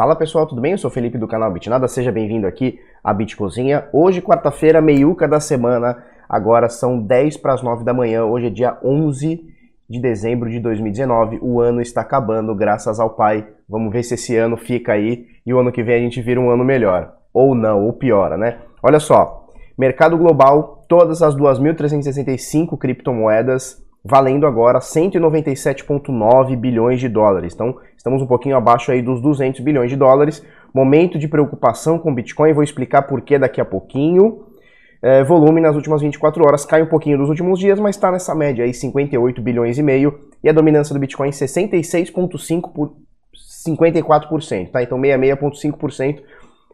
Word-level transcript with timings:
Fala 0.00 0.16
pessoal, 0.16 0.46
tudo 0.46 0.62
bem? 0.62 0.72
Eu 0.72 0.78
sou 0.78 0.90
Felipe 0.90 1.18
do 1.18 1.28
canal 1.28 1.52
Bitnada, 1.52 1.86
seja 1.86 2.10
bem-vindo 2.10 2.46
aqui 2.46 2.80
à 3.04 3.12
Bitcozinha. 3.12 3.86
Hoje, 3.92 4.22
quarta-feira, 4.22 4.80
meiuca 4.80 5.28
da 5.28 5.38
semana, 5.40 6.02
agora 6.26 6.70
são 6.70 6.98
10 6.98 7.36
para 7.36 7.52
as 7.52 7.62
9 7.62 7.84
da 7.84 7.92
manhã, 7.92 8.24
hoje 8.24 8.46
é 8.46 8.48
dia 8.48 8.78
11 8.82 9.44
de 9.90 10.00
dezembro 10.00 10.48
de 10.48 10.58
2019, 10.58 11.38
o 11.42 11.60
ano 11.60 11.82
está 11.82 12.00
acabando, 12.00 12.54
graças 12.54 12.98
ao 12.98 13.10
Pai. 13.10 13.46
Vamos 13.68 13.92
ver 13.92 14.02
se 14.02 14.14
esse 14.14 14.34
ano 14.38 14.56
fica 14.56 14.94
aí 14.94 15.26
e 15.44 15.52
o 15.52 15.60
ano 15.60 15.70
que 15.70 15.82
vem 15.82 15.96
a 15.96 16.00
gente 16.00 16.22
vira 16.22 16.40
um 16.40 16.48
ano 16.48 16.64
melhor. 16.64 17.12
Ou 17.30 17.54
não, 17.54 17.84
ou 17.84 17.92
piora, 17.92 18.38
né? 18.38 18.56
Olha 18.82 19.00
só, 19.00 19.48
mercado 19.76 20.16
global, 20.16 20.82
todas 20.88 21.20
as 21.20 21.36
2.365 21.36 22.78
criptomoedas 22.78 23.84
valendo 24.04 24.46
agora 24.46 24.78
197,9 24.78 26.56
bilhões 26.56 27.00
de 27.00 27.08
dólares. 27.08 27.54
Então, 27.54 27.76
estamos 27.96 28.22
um 28.22 28.26
pouquinho 28.26 28.56
abaixo 28.56 28.90
aí 28.90 29.02
dos 29.02 29.20
200 29.20 29.60
bilhões 29.60 29.90
de 29.90 29.96
dólares. 29.96 30.44
Momento 30.72 31.18
de 31.18 31.28
preocupação 31.28 31.98
com 31.98 32.14
Bitcoin, 32.14 32.52
vou 32.52 32.62
explicar 32.62 33.02
por 33.02 33.20
que 33.20 33.38
daqui 33.38 33.60
a 33.60 33.64
pouquinho. 33.64 34.46
É, 35.02 35.24
volume 35.24 35.60
nas 35.60 35.74
últimas 35.74 36.02
24 36.02 36.44
horas 36.44 36.66
cai 36.66 36.82
um 36.82 36.86
pouquinho 36.86 37.16
dos 37.16 37.30
últimos 37.30 37.58
dias, 37.58 37.80
mas 37.80 37.96
está 37.96 38.12
nessa 38.12 38.34
média 38.34 38.64
aí, 38.64 38.74
58 38.74 39.40
bilhões 39.40 39.78
e 39.78 39.82
meio, 39.82 40.28
e 40.44 40.48
a 40.48 40.52
dominância 40.52 40.92
do 40.92 41.00
Bitcoin 41.00 41.30
66,5 41.30 42.70
por 42.70 42.92
54%, 43.66 44.70
tá? 44.70 44.82
Então 44.82 45.00
66,5% 45.00 46.20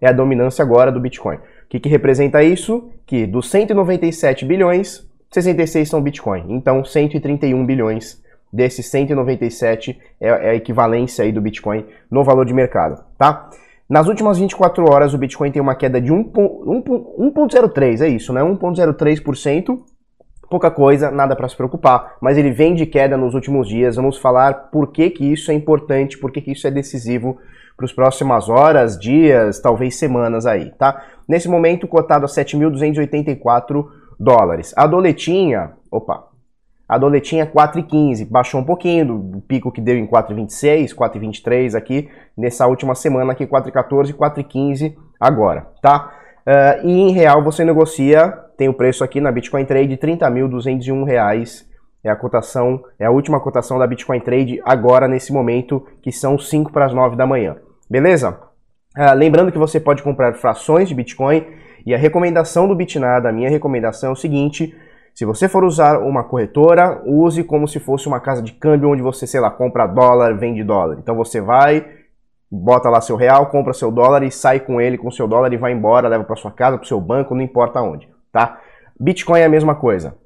é 0.01 0.09
a 0.09 0.13
dominância 0.13 0.63
agora 0.63 0.91
do 0.91 1.01
Bitcoin. 1.01 1.37
O 1.37 1.69
que, 1.69 1.81
que 1.81 1.89
representa 1.89 2.43
isso? 2.43 2.91
Que 3.07 3.27
dos 3.27 3.49
197 3.49 4.45
bilhões, 4.45 5.06
66 5.31 5.89
são 5.89 6.03
Bitcoin. 6.03 6.47
Então, 6.49 6.85
131 6.85 7.65
bilhões 7.65 8.23
desses 8.53 8.87
197 8.87 9.99
é, 10.21 10.29
é 10.29 10.51
a 10.51 10.55
equivalência 10.55 11.25
aí 11.25 11.33
do 11.33 11.41
Bitcoin 11.41 11.85
no 12.11 12.25
valor 12.25 12.47
de 12.47 12.55
mercado, 12.55 13.05
tá? 13.19 13.51
Nas 13.89 14.09
últimas 14.09 14.39
24 14.39 14.85
horas, 14.91 15.15
o 15.15 15.19
Bitcoin 15.19 15.53
tem 15.53 15.63
uma 15.63 15.77
queda 15.77 16.01
de 16.01 16.13
1,03, 16.13 18.01
é 18.01 18.09
isso, 18.09 18.33
né? 18.33 18.41
1,03%. 18.41 19.79
Pouca 20.51 20.71
coisa, 20.71 21.11
nada 21.11 21.35
para 21.35 21.49
se 21.49 21.57
preocupar, 21.57 22.17
mas 22.21 22.39
ele 22.39 22.51
vem 22.51 22.75
de 22.75 22.87
queda 22.87 23.17
nos 23.17 23.35
últimos 23.35 23.69
dias. 23.69 23.97
Vamos 23.97 24.17
falar 24.19 24.71
por 24.71 24.93
que, 24.93 25.11
que 25.11 25.33
isso 25.33 25.51
é 25.51 25.55
importante, 25.55 26.19
por 26.19 26.33
que, 26.33 26.41
que 26.41 26.53
isso 26.53 26.67
é 26.67 26.71
decisivo 26.71 27.39
para 27.77 27.85
as 27.85 27.93
próximas 27.93 28.49
horas, 28.49 28.99
dias, 28.99 29.61
talvez 29.61 29.97
semanas 29.97 30.47
aí, 30.47 30.71
tá? 30.79 31.05
Nesse 31.29 31.49
momento, 31.49 31.87
cotado 31.87 32.25
a 32.25 32.29
7.284 32.29 33.87
dólares. 34.19 34.73
A 34.77 34.87
doletinha, 34.87 35.73
opa, 35.91 36.29
a 36.89 36.99
doletinha 36.99 37.47
4,15, 37.47 38.29
baixou 38.31 38.61
um 38.61 38.65
pouquinho 38.65 39.05
do 39.05 39.41
pico 39.41 39.73
que 39.73 39.81
deu 39.81 39.97
em 39.97 40.07
4,26, 40.07 40.95
4,23 40.95 41.75
aqui, 41.75 42.09
nessa 42.37 42.67
última 42.67 42.95
semana 42.95 43.33
aqui 43.33 43.45
4,14, 43.45 44.13
4,15 44.13 44.95
agora, 45.19 45.67
tá? 45.83 46.13
Uh, 46.47 46.87
e 46.87 47.01
em 47.01 47.11
real 47.11 47.43
você 47.43 47.65
negocia, 47.65 48.31
tem 48.57 48.69
o 48.69 48.75
preço 48.75 49.03
aqui 49.03 49.21
na 49.21 49.33
Bitcoin 49.33 49.65
Trade, 49.65 49.97
30.201 49.97 51.05
reais, 51.05 51.69
é 52.05 52.11
a 52.11 52.15
cotação, 52.15 52.81
é 53.01 53.05
a 53.05 53.11
última 53.11 53.41
cotação 53.41 53.81
da 53.81 53.87
Bitcoin 53.87 54.21
Trade 54.21 54.61
agora 54.65 55.09
nesse 55.09 55.33
momento, 55.33 55.85
que 56.01 56.13
são 56.13 56.39
5 56.39 56.71
para 56.71 56.87
as 56.87 56.95
9 56.95 57.17
da 57.17 57.27
manhã, 57.27 57.57
beleza? 57.91 58.39
Uh, 58.97 59.13
lembrando 59.17 59.51
que 59.51 59.59
você 59.59 59.81
pode 59.81 60.05
comprar 60.05 60.35
frações 60.35 60.89
de 60.89 60.95
Bitcoin, 60.95 61.45
e 61.87 61.95
a 61.95 61.99
recomendação 61.99 62.67
do 62.67 62.75
Bitnada, 62.75 63.29
a 63.29 63.33
minha 63.33 63.49
recomendação 63.49 64.11
é 64.11 64.13
o 64.13 64.17
seguinte: 64.17 64.77
se 65.15 65.25
você 65.25 65.49
for 65.49 65.65
usar 65.65 66.01
uma 66.01 66.25
corretora, 66.25 67.01
use 67.07 67.45
como 67.45 67.69
se 67.69 67.79
fosse 67.79 68.09
uma 68.09 68.19
casa 68.19 68.43
de 68.43 68.53
câmbio 68.53 68.91
onde 68.91 69.01
você, 69.01 69.25
sei 69.27 69.41
lá, 69.41 69.51
compra 69.51 69.87
dólar, 69.87 70.37
vende 70.37 70.65
dólar. 70.65 70.99
Então 70.99 71.15
você 71.15 71.41
vai, 71.41 71.87
bota 72.51 72.91
lá 72.91 73.01
seu 73.01 73.15
real, 73.15 73.47
compra 73.47 73.73
seu 73.73 73.93
dólar 73.93 74.25
e 74.25 74.33
sai 74.33 74.59
com 74.59 74.81
ele, 74.81 74.99
com 74.99 75.11
seu 75.13 75.29
dólar 75.29 75.53
e 75.53 75.57
vai 75.57 75.73
embora, 75.73 76.09
leva 76.09 76.25
para 76.25 76.35
sua 76.35 76.51
casa, 76.51 76.77
para 76.77 76.87
seu 76.89 77.01
banco, 77.01 77.35
não 77.35 77.43
importa 77.43 77.81
onde, 77.81 78.09
tá? 78.33 78.61
Bitcoin 78.99 79.41
é 79.41 79.45
a 79.45 79.49
mesma 79.49 79.77
coisa. 79.77 80.17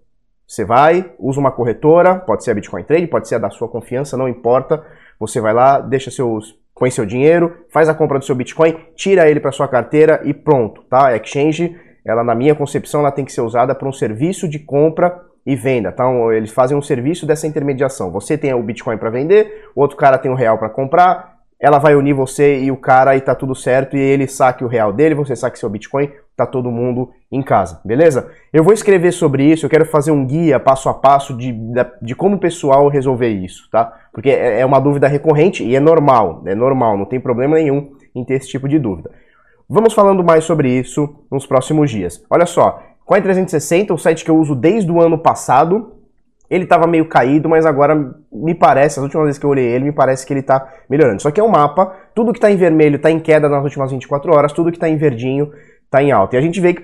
Você 0.47 0.65
vai, 0.65 1.13
usa 1.19 1.39
uma 1.39 1.53
corretora, 1.53 2.17
pode 2.17 2.43
ser 2.43 2.51
a 2.51 2.55
Bitcoin 2.55 2.83
Trade, 2.83 3.07
pode 3.07 3.29
ser 3.29 3.37
a 3.37 3.39
da 3.39 3.51
sua 3.51 3.69
confiança, 3.69 4.17
não 4.17 4.29
importa. 4.29 4.85
Você 5.21 5.41
vai 5.41 5.53
lá, 5.53 5.79
deixa 5.79 6.11
seus 6.11 6.59
põe 6.81 6.91
seu 6.91 7.05
dinheiro, 7.05 7.59
faz 7.69 7.91
a 7.91 7.95
compra 7.95 8.19
do 8.19 8.25
seu 8.25 8.35
Bitcoin, 8.35 8.75
tira 8.97 9.29
ele 9.29 9.39
para 9.39 9.53
sua 9.53 9.69
carteira 9.69 10.23
e 10.25 10.33
pronto, 10.33 10.83
tá? 10.85 11.09
A 11.09 11.17
exchange, 11.17 11.77
ela 12.03 12.25
na 12.25 12.35
minha 12.35 12.55
concepção, 12.55 13.01
ela 13.01 13.13
tem 13.13 13.23
que 13.23 13.33
ser 13.33 13.43
usada 13.43 13.75
para 13.75 13.87
um 13.87 13.93
serviço 13.93 14.49
de 14.49 14.59
compra 14.59 15.21
e 15.45 15.55
venda, 15.55 15.93
tá? 15.93 16.05
Eles 16.35 16.51
fazem 16.51 16.75
um 16.75 16.81
serviço 16.81 17.27
dessa 17.27 17.47
intermediação. 17.47 18.11
Você 18.11 18.39
tem 18.39 18.55
o 18.55 18.63
Bitcoin 18.63 18.97
para 18.97 19.11
vender, 19.11 19.69
o 19.77 19.81
outro 19.83 19.99
cara 19.99 20.17
tem 20.17 20.31
o 20.31 20.35
real 20.35 20.57
para 20.57 20.71
comprar, 20.71 21.40
ela 21.61 21.79
vai 21.79 21.95
unir 21.95 22.15
você 22.15 22.59
e 22.59 22.71
o 22.71 22.77
cara 22.77 23.15
e 23.17 23.21
tá 23.21 23.35
tudo 23.35 23.55
certo, 23.55 23.97
e 23.97 24.01
ele 24.01 24.27
saque 24.27 24.65
o 24.65 24.69
real 24.69 24.93
dele, 24.93 25.15
você 25.15 25.37
saque 25.37 25.59
seu 25.59 25.69
Bitcoin, 25.69 26.11
tá 26.37 26.47
todo 26.47 26.71
mundo 26.71 27.11
em 27.31 27.43
casa, 27.43 27.81
beleza? 27.85 28.31
Eu 28.53 28.65
vou 28.65 28.73
escrever 28.73 29.13
sobre 29.13 29.45
isso, 29.45 29.67
eu 29.67 29.71
quero 29.71 29.85
fazer 29.85 30.11
um 30.11 30.27
guia 30.27 30.59
passo 30.59 30.89
a 30.89 30.95
passo 30.95 31.37
de, 31.37 31.55
de 32.01 32.15
como 32.15 32.37
o 32.37 32.41
pessoal 32.41 32.89
resolver 32.89 33.29
isso, 33.29 33.69
tá? 33.71 33.93
Porque 34.13 34.31
é, 34.31 34.61
é 34.61 34.67
uma 34.67 34.81
dúvida 34.81 35.07
recorrente 35.07 35.63
e 35.63 35.77
é 35.77 35.81
normal, 35.81 36.43
é 36.47 36.55
normal, 36.55 36.97
não 36.97 37.05
tem 37.05 37.21
problema 37.21 37.57
nenhum 37.57 37.93
em 38.15 38.25
ter 38.25 38.35
esse 38.35 38.49
tipo 38.49 38.67
de 38.67 38.79
dúvida. 38.79 39.11
Vamos 39.69 39.93
falando 39.93 40.25
mais 40.25 40.45
sobre 40.45 40.69
isso 40.71 41.15
nos 41.31 41.47
próximos 41.47 41.91
dias. 41.91 42.25
Olha 42.29 42.47
só, 42.47 42.83
Coin 43.11 43.21
360, 43.23 43.93
o 43.93 43.99
site 43.99 44.25
que 44.25 44.31
eu 44.31 44.39
uso 44.39 44.55
desde 44.55 44.89
o 44.89 45.01
ano 45.01 45.19
passado, 45.19 45.97
ele 46.51 46.65
estava 46.65 46.87
meio 46.87 47.07
caído, 47.07 47.49
mas 47.49 47.65
agora 47.65 48.13
me 48.33 48.55
parece, 48.55 48.99
as 48.99 49.05
últimas 49.05 49.27
vezes 49.27 49.39
que 49.39 49.47
eu 49.47 49.51
olhei 49.51 49.67
ele, 49.67 49.85
me 49.85 49.93
parece 49.93 50.27
que 50.27 50.33
ele 50.33 50.41
está 50.41 50.69
melhorando. 50.89 51.19
Isso 51.19 51.29
aqui 51.29 51.41
é 51.41 51.45
um 51.45 51.49
mapa, 51.49 51.95
tudo 52.13 52.33
que 52.33 52.39
está 52.39 52.51
em 52.51 52.57
vermelho 52.57 52.97
está 52.97 53.11
em 53.11 53.21
queda 53.21 53.49
nas 53.49 53.63
últimas 53.63 53.93
24 53.93 54.35
horas, 54.35 54.53
tudo 54.53 54.71
que 54.71 54.77
está 54.77 54.89
em 54.89 54.97
verdinho 54.97 55.53
está 55.85 56.03
em 56.03 56.11
alta. 56.11 56.35
E 56.35 56.39
a 56.39 56.43
gente 56.43 56.61
vê 56.61 56.75
que 56.75 56.83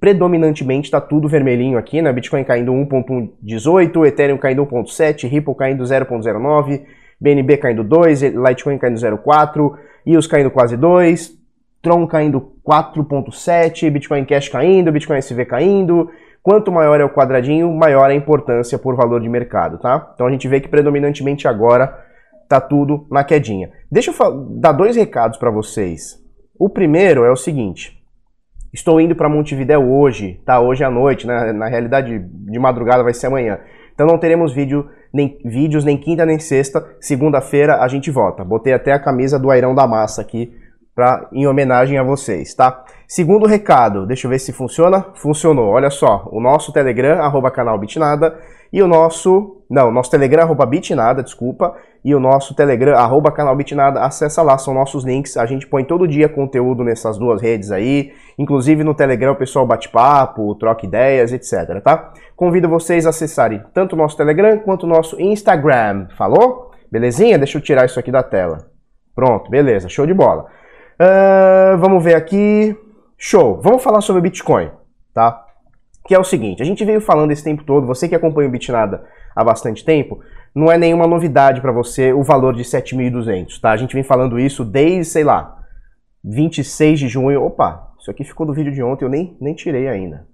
predominantemente 0.00 0.86
está 0.86 1.00
tudo 1.00 1.28
vermelhinho 1.28 1.78
aqui, 1.78 2.00
né? 2.00 2.12
Bitcoin 2.12 2.44
caindo 2.44 2.72
1.18, 2.72 4.06
Ethereum 4.06 4.38
caindo 4.38 4.64
1.7, 4.64 5.28
Ripple 5.28 5.54
caindo 5.54 5.82
0.09, 5.82 6.82
BNB 7.20 7.56
caindo 7.56 7.82
2, 7.82 8.22
Litecoin 8.22 8.78
caindo 8.78 8.96
0.4, 8.96 9.74
EOS 10.06 10.26
caindo 10.28 10.50
quase 10.50 10.76
2, 10.76 11.38
Tron 11.80 12.06
caindo 12.06 12.52
4.7, 12.66 13.90
Bitcoin 13.90 14.24
Cash 14.24 14.48
caindo, 14.48 14.90
Bitcoin 14.90 15.18
SV 15.18 15.44
caindo, 15.44 16.10
Quanto 16.42 16.72
maior 16.72 17.00
é 17.00 17.04
o 17.04 17.10
quadradinho, 17.10 17.72
maior 17.74 18.10
a 18.10 18.14
importância 18.14 18.78
por 18.78 18.96
valor 18.96 19.20
de 19.20 19.28
mercado, 19.28 19.78
tá? 19.78 20.12
Então 20.14 20.26
a 20.26 20.30
gente 20.30 20.48
vê 20.48 20.60
que 20.60 20.68
predominantemente 20.68 21.46
agora 21.46 22.06
tá 22.48 22.60
tudo 22.60 23.06
na 23.10 23.22
quedinha. 23.22 23.70
Deixa 23.90 24.10
eu 24.10 24.46
dar 24.58 24.72
dois 24.72 24.96
recados 24.96 25.38
para 25.38 25.50
vocês. 25.50 26.18
O 26.58 26.68
primeiro 26.68 27.24
é 27.24 27.30
o 27.30 27.36
seguinte: 27.36 28.02
estou 28.72 29.00
indo 29.00 29.14
para 29.14 29.28
Montevidéu 29.28 29.90
hoje, 29.90 30.40
tá? 30.44 30.60
Hoje 30.60 30.82
à 30.82 30.90
noite, 30.90 31.26
né? 31.26 31.52
na 31.52 31.66
realidade 31.66 32.18
de 32.18 32.58
madrugada 32.58 33.02
vai 33.02 33.12
ser 33.12 33.26
amanhã. 33.26 33.58
Então 33.92 34.06
não 34.06 34.16
teremos 34.16 34.52
vídeo, 34.52 34.88
nem, 35.12 35.38
vídeos 35.44 35.84
nem 35.84 35.96
quinta 35.96 36.24
nem 36.24 36.38
sexta. 36.38 36.96
Segunda-feira 37.00 37.82
a 37.82 37.88
gente 37.88 38.10
volta. 38.10 38.44
Botei 38.44 38.72
até 38.72 38.92
a 38.92 38.98
camisa 38.98 39.38
do 39.38 39.50
Airão 39.50 39.74
da 39.74 39.86
Massa 39.86 40.22
aqui 40.22 40.52
pra, 40.98 41.28
em 41.30 41.46
homenagem 41.46 41.96
a 41.96 42.02
vocês, 42.02 42.52
tá? 42.54 42.84
Segundo 43.06 43.46
recado, 43.46 44.04
deixa 44.04 44.26
eu 44.26 44.30
ver 44.32 44.40
se 44.40 44.52
funciona. 44.52 45.06
Funcionou, 45.14 45.68
olha 45.68 45.90
só. 45.90 46.28
O 46.32 46.40
nosso 46.40 46.72
Telegram, 46.72 47.22
arroba 47.22 47.52
canal 47.52 47.78
Bitnada, 47.78 48.36
e 48.72 48.82
o 48.82 48.88
nosso. 48.88 49.62
Não, 49.70 49.92
nosso 49.92 50.10
Telegram, 50.10 50.42
arroba 50.42 50.66
Bitnada, 50.66 51.22
desculpa. 51.22 51.76
E 52.04 52.12
o 52.16 52.18
nosso 52.18 52.52
Telegram, 52.52 52.96
arroba 52.96 53.30
canal 53.30 53.54
Bitnada, 53.54 54.00
acessa 54.00 54.42
lá, 54.42 54.58
são 54.58 54.74
nossos 54.74 55.04
links. 55.04 55.36
A 55.36 55.46
gente 55.46 55.68
põe 55.68 55.84
todo 55.84 56.08
dia 56.08 56.28
conteúdo 56.28 56.82
nessas 56.82 57.16
duas 57.16 57.40
redes 57.40 57.70
aí. 57.70 58.10
Inclusive 58.36 58.82
no 58.82 58.92
Telegram 58.92 59.34
o 59.34 59.36
pessoal 59.36 59.64
bate 59.64 59.88
papo, 59.88 60.56
troca 60.56 60.84
ideias, 60.84 61.32
etc, 61.32 61.80
tá? 61.80 62.12
Convido 62.34 62.68
vocês 62.68 63.06
a 63.06 63.10
acessarem 63.10 63.62
tanto 63.72 63.92
o 63.92 63.96
nosso 63.96 64.16
Telegram 64.16 64.58
quanto 64.58 64.82
o 64.82 64.88
nosso 64.88 65.20
Instagram. 65.20 66.08
Falou? 66.18 66.72
Belezinha? 66.90 67.38
Deixa 67.38 67.56
eu 67.56 67.62
tirar 67.62 67.86
isso 67.86 68.00
aqui 68.00 68.10
da 68.10 68.24
tela. 68.24 68.66
Pronto, 69.14 69.48
beleza, 69.48 69.88
show 69.88 70.04
de 70.04 70.14
bola. 70.14 70.57
Uh, 71.00 71.78
vamos 71.78 72.02
ver 72.02 72.14
aqui. 72.14 72.76
Show. 73.16 73.60
Vamos 73.60 73.82
falar 73.82 74.00
sobre 74.00 74.22
Bitcoin, 74.22 74.70
tá? 75.14 75.46
Que 76.04 76.14
é 76.14 76.18
o 76.18 76.24
seguinte, 76.24 76.62
a 76.62 76.64
gente 76.64 76.84
veio 76.84 77.00
falando 77.00 77.32
esse 77.32 77.44
tempo 77.44 77.64
todo, 77.64 77.86
você 77.86 78.08
que 78.08 78.14
acompanha 78.14 78.48
o 78.48 78.50
Bitnada 78.50 79.04
há 79.36 79.44
bastante 79.44 79.84
tempo, 79.84 80.20
não 80.54 80.72
é 80.72 80.78
nenhuma 80.78 81.06
novidade 81.06 81.60
para 81.60 81.70
você 81.70 82.12
o 82.12 82.22
valor 82.22 82.54
de 82.54 82.62
7.200, 82.62 83.60
tá? 83.60 83.70
A 83.70 83.76
gente 83.76 83.94
vem 83.94 84.02
falando 84.02 84.38
isso 84.38 84.64
desde, 84.64 85.04
sei 85.04 85.24
lá, 85.24 85.58
26 86.24 86.98
de 86.98 87.08
junho. 87.08 87.42
Opa, 87.42 87.92
isso 88.00 88.10
aqui 88.10 88.24
ficou 88.24 88.46
do 88.46 88.54
vídeo 88.54 88.72
de 88.72 88.82
ontem, 88.82 89.04
eu 89.04 89.10
nem, 89.10 89.36
nem 89.40 89.54
tirei 89.54 89.86
ainda. 89.86 90.26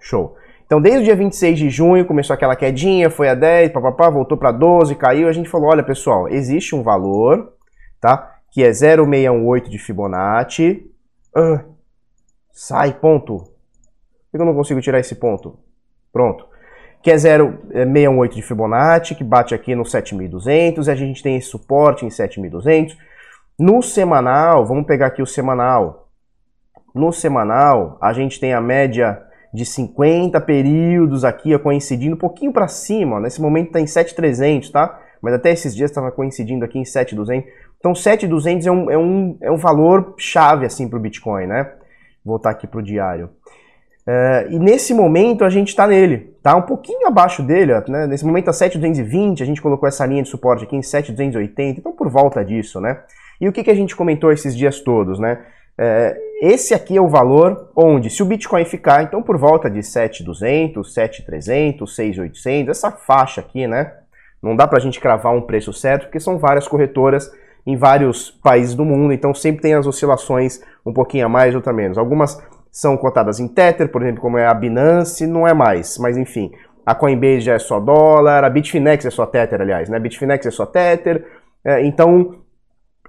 Show. 0.00 0.36
Então, 0.66 0.80
desde 0.80 1.00
o 1.00 1.04
dia 1.04 1.16
26 1.16 1.58
de 1.58 1.70
junho 1.70 2.04
começou 2.04 2.34
aquela 2.34 2.56
quedinha, 2.56 3.08
foi 3.08 3.28
a 3.28 3.34
10, 3.34 3.72
papapá, 3.72 4.10
voltou 4.10 4.36
para 4.36 4.52
12, 4.52 4.94
caiu. 4.96 5.28
A 5.28 5.32
gente 5.32 5.48
falou: 5.48 5.70
olha, 5.70 5.82
pessoal, 5.82 6.28
existe 6.28 6.74
um 6.74 6.82
valor, 6.82 7.54
tá? 8.00 8.37
Que 8.50 8.64
é 8.64 8.72
0,618 8.72 9.70
de 9.70 9.78
Fibonacci. 9.78 10.90
Ah, 11.34 11.64
sai, 12.52 12.94
ponto. 12.94 13.38
Por 13.38 14.36
que 14.36 14.42
eu 14.42 14.46
não 14.46 14.54
consigo 14.54 14.80
tirar 14.80 14.98
esse 14.98 15.14
ponto? 15.14 15.58
Pronto. 16.12 16.46
Que 17.02 17.10
é 17.10 17.16
0,618 17.16 18.34
de 18.34 18.42
Fibonacci, 18.42 19.14
que 19.14 19.24
bate 19.24 19.54
aqui 19.54 19.74
no 19.74 19.84
7.200, 19.84 20.86
e 20.86 20.90
a 20.90 20.94
gente 20.94 21.22
tem 21.22 21.36
esse 21.36 21.48
suporte 21.48 22.04
em 22.04 22.08
7.200. 22.08 22.96
No 23.58 23.82
semanal, 23.82 24.66
vamos 24.66 24.86
pegar 24.86 25.06
aqui 25.06 25.22
o 25.22 25.26
semanal. 25.26 26.08
No 26.94 27.12
semanal, 27.12 27.98
a 28.00 28.12
gente 28.12 28.40
tem 28.40 28.52
a 28.52 28.60
média 28.60 29.22
de 29.52 29.64
50 29.64 30.40
períodos 30.40 31.24
aqui, 31.24 31.56
coincidindo 31.58 32.16
um 32.16 32.18
pouquinho 32.18 32.52
para 32.52 32.68
cima. 32.68 33.16
Ó, 33.16 33.20
nesse 33.20 33.40
momento 33.40 33.68
está 33.68 33.80
em 33.80 33.86
7,300, 33.86 34.70
tá? 34.70 35.00
Mas 35.22 35.34
até 35.34 35.50
esses 35.50 35.74
dias 35.74 35.90
estava 35.90 36.10
coincidindo 36.10 36.64
aqui 36.64 36.78
em 36.78 36.84
7,200. 36.84 37.48
Então 37.78 37.94
7,200 37.94 38.66
é 38.66 38.70
um, 38.70 38.90
é, 38.90 38.98
um, 38.98 39.38
é 39.40 39.50
um 39.50 39.56
valor 39.56 40.14
chave 40.18 40.66
assim 40.66 40.88
para 40.88 40.98
o 40.98 41.02
Bitcoin, 41.02 41.46
né? 41.46 41.72
Voltar 42.24 42.50
aqui 42.50 42.66
para 42.66 42.80
o 42.80 42.82
diário. 42.82 43.30
Uh, 44.08 44.50
e 44.50 44.58
nesse 44.58 44.94
momento 44.94 45.44
a 45.44 45.50
gente 45.50 45.68
está 45.68 45.86
nele, 45.86 46.34
tá 46.42 46.56
um 46.56 46.62
pouquinho 46.62 47.06
abaixo 47.06 47.42
dele, 47.42 47.74
né? 47.88 48.06
nesse 48.06 48.24
momento 48.24 48.48
a 48.48 48.54
7,220, 48.54 49.42
a 49.42 49.46
gente 49.46 49.60
colocou 49.60 49.86
essa 49.86 50.06
linha 50.06 50.22
de 50.22 50.30
suporte 50.30 50.64
aqui 50.64 50.74
em 50.74 50.80
7,280, 50.80 51.80
então 51.80 51.92
por 51.92 52.08
volta 52.08 52.42
disso, 52.42 52.80
né? 52.80 53.02
E 53.38 53.46
o 53.46 53.52
que, 53.52 53.62
que 53.62 53.70
a 53.70 53.74
gente 53.74 53.94
comentou 53.94 54.32
esses 54.32 54.56
dias 54.56 54.80
todos, 54.80 55.18
né? 55.18 55.38
Uh, 55.78 56.16
esse 56.40 56.72
aqui 56.72 56.96
é 56.96 57.00
o 57.00 57.08
valor 57.08 57.70
onde, 57.76 58.08
se 58.08 58.22
o 58.22 58.26
Bitcoin 58.26 58.64
ficar, 58.64 59.02
então 59.02 59.22
por 59.22 59.36
volta 59.36 59.68
de 59.68 59.82
7,200, 59.82 60.94
7,300, 60.94 61.94
6,800, 61.94 62.70
essa 62.70 62.90
faixa 62.90 63.42
aqui, 63.42 63.66
né? 63.66 63.92
Não 64.42 64.54
dá 64.54 64.66
para 64.66 64.78
a 64.78 64.80
gente 64.80 65.00
cravar 65.00 65.34
um 65.34 65.42
preço 65.42 65.72
certo, 65.72 66.04
porque 66.04 66.20
são 66.20 66.38
várias 66.38 66.68
corretoras 66.68 67.30
em 67.66 67.76
vários 67.76 68.30
países 68.30 68.74
do 68.74 68.84
mundo, 68.84 69.12
então 69.12 69.34
sempre 69.34 69.60
tem 69.60 69.74
as 69.74 69.86
oscilações 69.86 70.60
um 70.86 70.92
pouquinho 70.92 71.26
a 71.26 71.28
mais, 71.28 71.54
outra 71.54 71.72
menos. 71.72 71.98
Algumas 71.98 72.42
são 72.70 72.96
cotadas 72.96 73.40
em 73.40 73.48
Tether, 73.48 73.90
por 73.90 74.02
exemplo, 74.02 74.20
como 74.20 74.38
é 74.38 74.46
a 74.46 74.54
Binance, 74.54 75.26
não 75.26 75.46
é 75.46 75.52
mais, 75.52 75.98
mas 75.98 76.16
enfim. 76.16 76.50
A 76.86 76.94
Coinbase 76.94 77.40
já 77.40 77.54
é 77.54 77.58
só 77.58 77.78
dólar, 77.78 78.44
a 78.44 78.48
Bitfinex 78.48 79.04
é 79.04 79.10
só 79.10 79.26
Tether, 79.26 79.60
aliás, 79.60 79.90
né? 79.90 79.98
Bitfinex 79.98 80.46
é 80.46 80.50
só 80.50 80.64
Tether, 80.64 81.26
é, 81.64 81.84
então... 81.84 82.36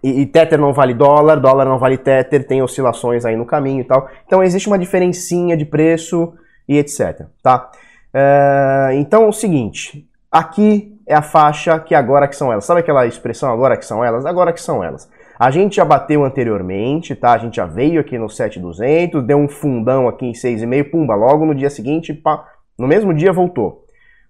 E, 0.03 0.21
e 0.21 0.25
Tether 0.25 0.59
não 0.59 0.73
vale 0.73 0.93
dólar, 0.93 1.39
dólar 1.39 1.65
não 1.65 1.77
vale 1.77 1.97
Tether, 1.97 2.45
tem 2.45 2.61
oscilações 2.61 3.25
aí 3.25 3.35
no 3.35 3.45
caminho 3.45 3.81
e 3.81 3.83
tal. 3.83 4.09
Então 4.25 4.43
existe 4.43 4.67
uma 4.67 4.79
diferencinha 4.79 5.55
de 5.55 5.65
preço 5.65 6.33
e 6.67 6.77
etc, 6.77 7.27
tá? 7.41 7.69
É, 8.13 8.91
então 8.95 9.23
é 9.23 9.27
o 9.27 9.31
seguinte, 9.31 10.05
aqui 10.31 10.98
é 11.09 11.15
a 11.15 11.23
faixa 11.23 11.79
que 11.79 11.95
agora 11.95 12.27
que 12.27 12.35
são 12.35 12.51
elas. 12.51 12.65
Sabe 12.65 12.81
aquela 12.81 13.07
expressão 13.07 13.51
agora 13.51 13.75
que 13.75 13.83
são 13.83 14.05
elas? 14.05 14.27
Agora 14.27 14.53
que 14.53 14.61
são 14.61 14.83
elas. 14.83 15.09
A 15.39 15.49
gente 15.49 15.77
já 15.77 15.83
bateu 15.83 16.23
anteriormente, 16.23 17.15
tá? 17.15 17.33
A 17.33 17.37
gente 17.39 17.55
já 17.55 17.65
veio 17.65 17.99
aqui 17.99 18.15
no 18.15 18.29
7200, 18.29 19.23
deu 19.23 19.37
um 19.37 19.49
fundão 19.49 20.07
aqui 20.07 20.27
em 20.27 20.33
6,5, 20.33 20.91
pumba, 20.91 21.15
logo 21.15 21.47
no 21.47 21.55
dia 21.55 21.71
seguinte, 21.71 22.13
pá, 22.13 22.45
no 22.77 22.87
mesmo 22.87 23.11
dia 23.11 23.33
voltou. 23.33 23.85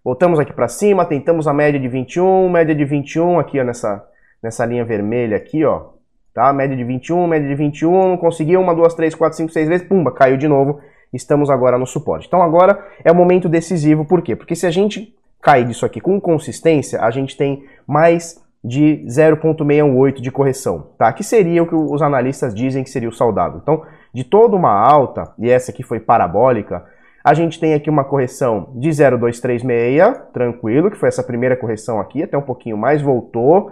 Voltamos 0.05 0.39
aqui 0.39 0.53
para 0.53 0.69
cima, 0.69 1.03
tentamos 1.05 1.49
a 1.49 1.53
média 1.53 1.77
de 1.77 1.87
21, 1.89 2.49
média 2.49 2.73
de 2.73 2.85
21 2.85 3.39
aqui 3.39 3.59
ó, 3.59 3.63
nessa, 3.65 4.01
nessa 4.41 4.65
linha 4.65 4.85
vermelha 4.85 5.35
aqui, 5.35 5.65
ó. 5.65 5.87
Tá? 6.33 6.53
Média 6.53 6.77
de 6.77 6.83
21, 6.85 7.27
média 7.27 7.49
de 7.49 7.55
21, 7.55 8.15
conseguiu 8.15 8.61
uma, 8.61 8.73
duas, 8.73 8.93
três, 8.93 9.13
quatro, 9.13 9.35
cinco, 9.35 9.51
seis 9.51 9.67
vezes, 9.67 9.85
pumba, 9.85 10.13
caiu 10.13 10.37
de 10.37 10.47
novo. 10.47 10.79
Estamos 11.11 11.49
agora 11.49 11.77
no 11.77 11.85
suporte. 11.85 12.27
Então 12.27 12.41
agora 12.41 12.81
é 13.03 13.11
o 13.11 13.15
momento 13.15 13.49
decisivo, 13.49 14.05
por 14.05 14.21
quê? 14.21 14.33
Porque 14.33 14.55
se 14.55 14.65
a 14.65 14.71
gente 14.71 15.13
cair 15.41 15.65
disso 15.65 15.85
aqui 15.85 15.99
com 15.99 16.19
consistência, 16.19 17.01
a 17.01 17.11
gente 17.11 17.37
tem 17.37 17.63
mais 17.87 18.43
de 18.63 19.05
0,68 19.07 20.21
de 20.21 20.31
correção, 20.31 20.87
tá? 20.97 21.11
Que 21.13 21.23
seria 21.23 21.63
o 21.63 21.67
que 21.67 21.75
os 21.75 22.01
analistas 22.01 22.53
dizem 22.53 22.83
que 22.83 22.89
seria 22.89 23.07
o 23.07 23.13
saudável. 23.13 23.59
Então, 23.61 23.83
de 24.13 24.23
toda 24.23 24.55
uma 24.55 24.71
alta, 24.71 25.33
e 25.39 25.49
essa 25.49 25.71
aqui 25.71 25.81
foi 25.81 25.99
parabólica, 25.99 26.83
a 27.23 27.33
gente 27.33 27.59
tem 27.59 27.73
aqui 27.73 27.89
uma 27.89 28.03
correção 28.03 28.71
de 28.75 28.89
0,236, 28.89 30.31
tranquilo, 30.33 30.89
que 30.89 30.97
foi 30.97 31.09
essa 31.09 31.23
primeira 31.23 31.55
correção 31.55 31.99
aqui, 31.99 32.23
até 32.23 32.37
um 32.37 32.41
pouquinho 32.41 32.77
mais, 32.77 33.01
voltou. 33.01 33.71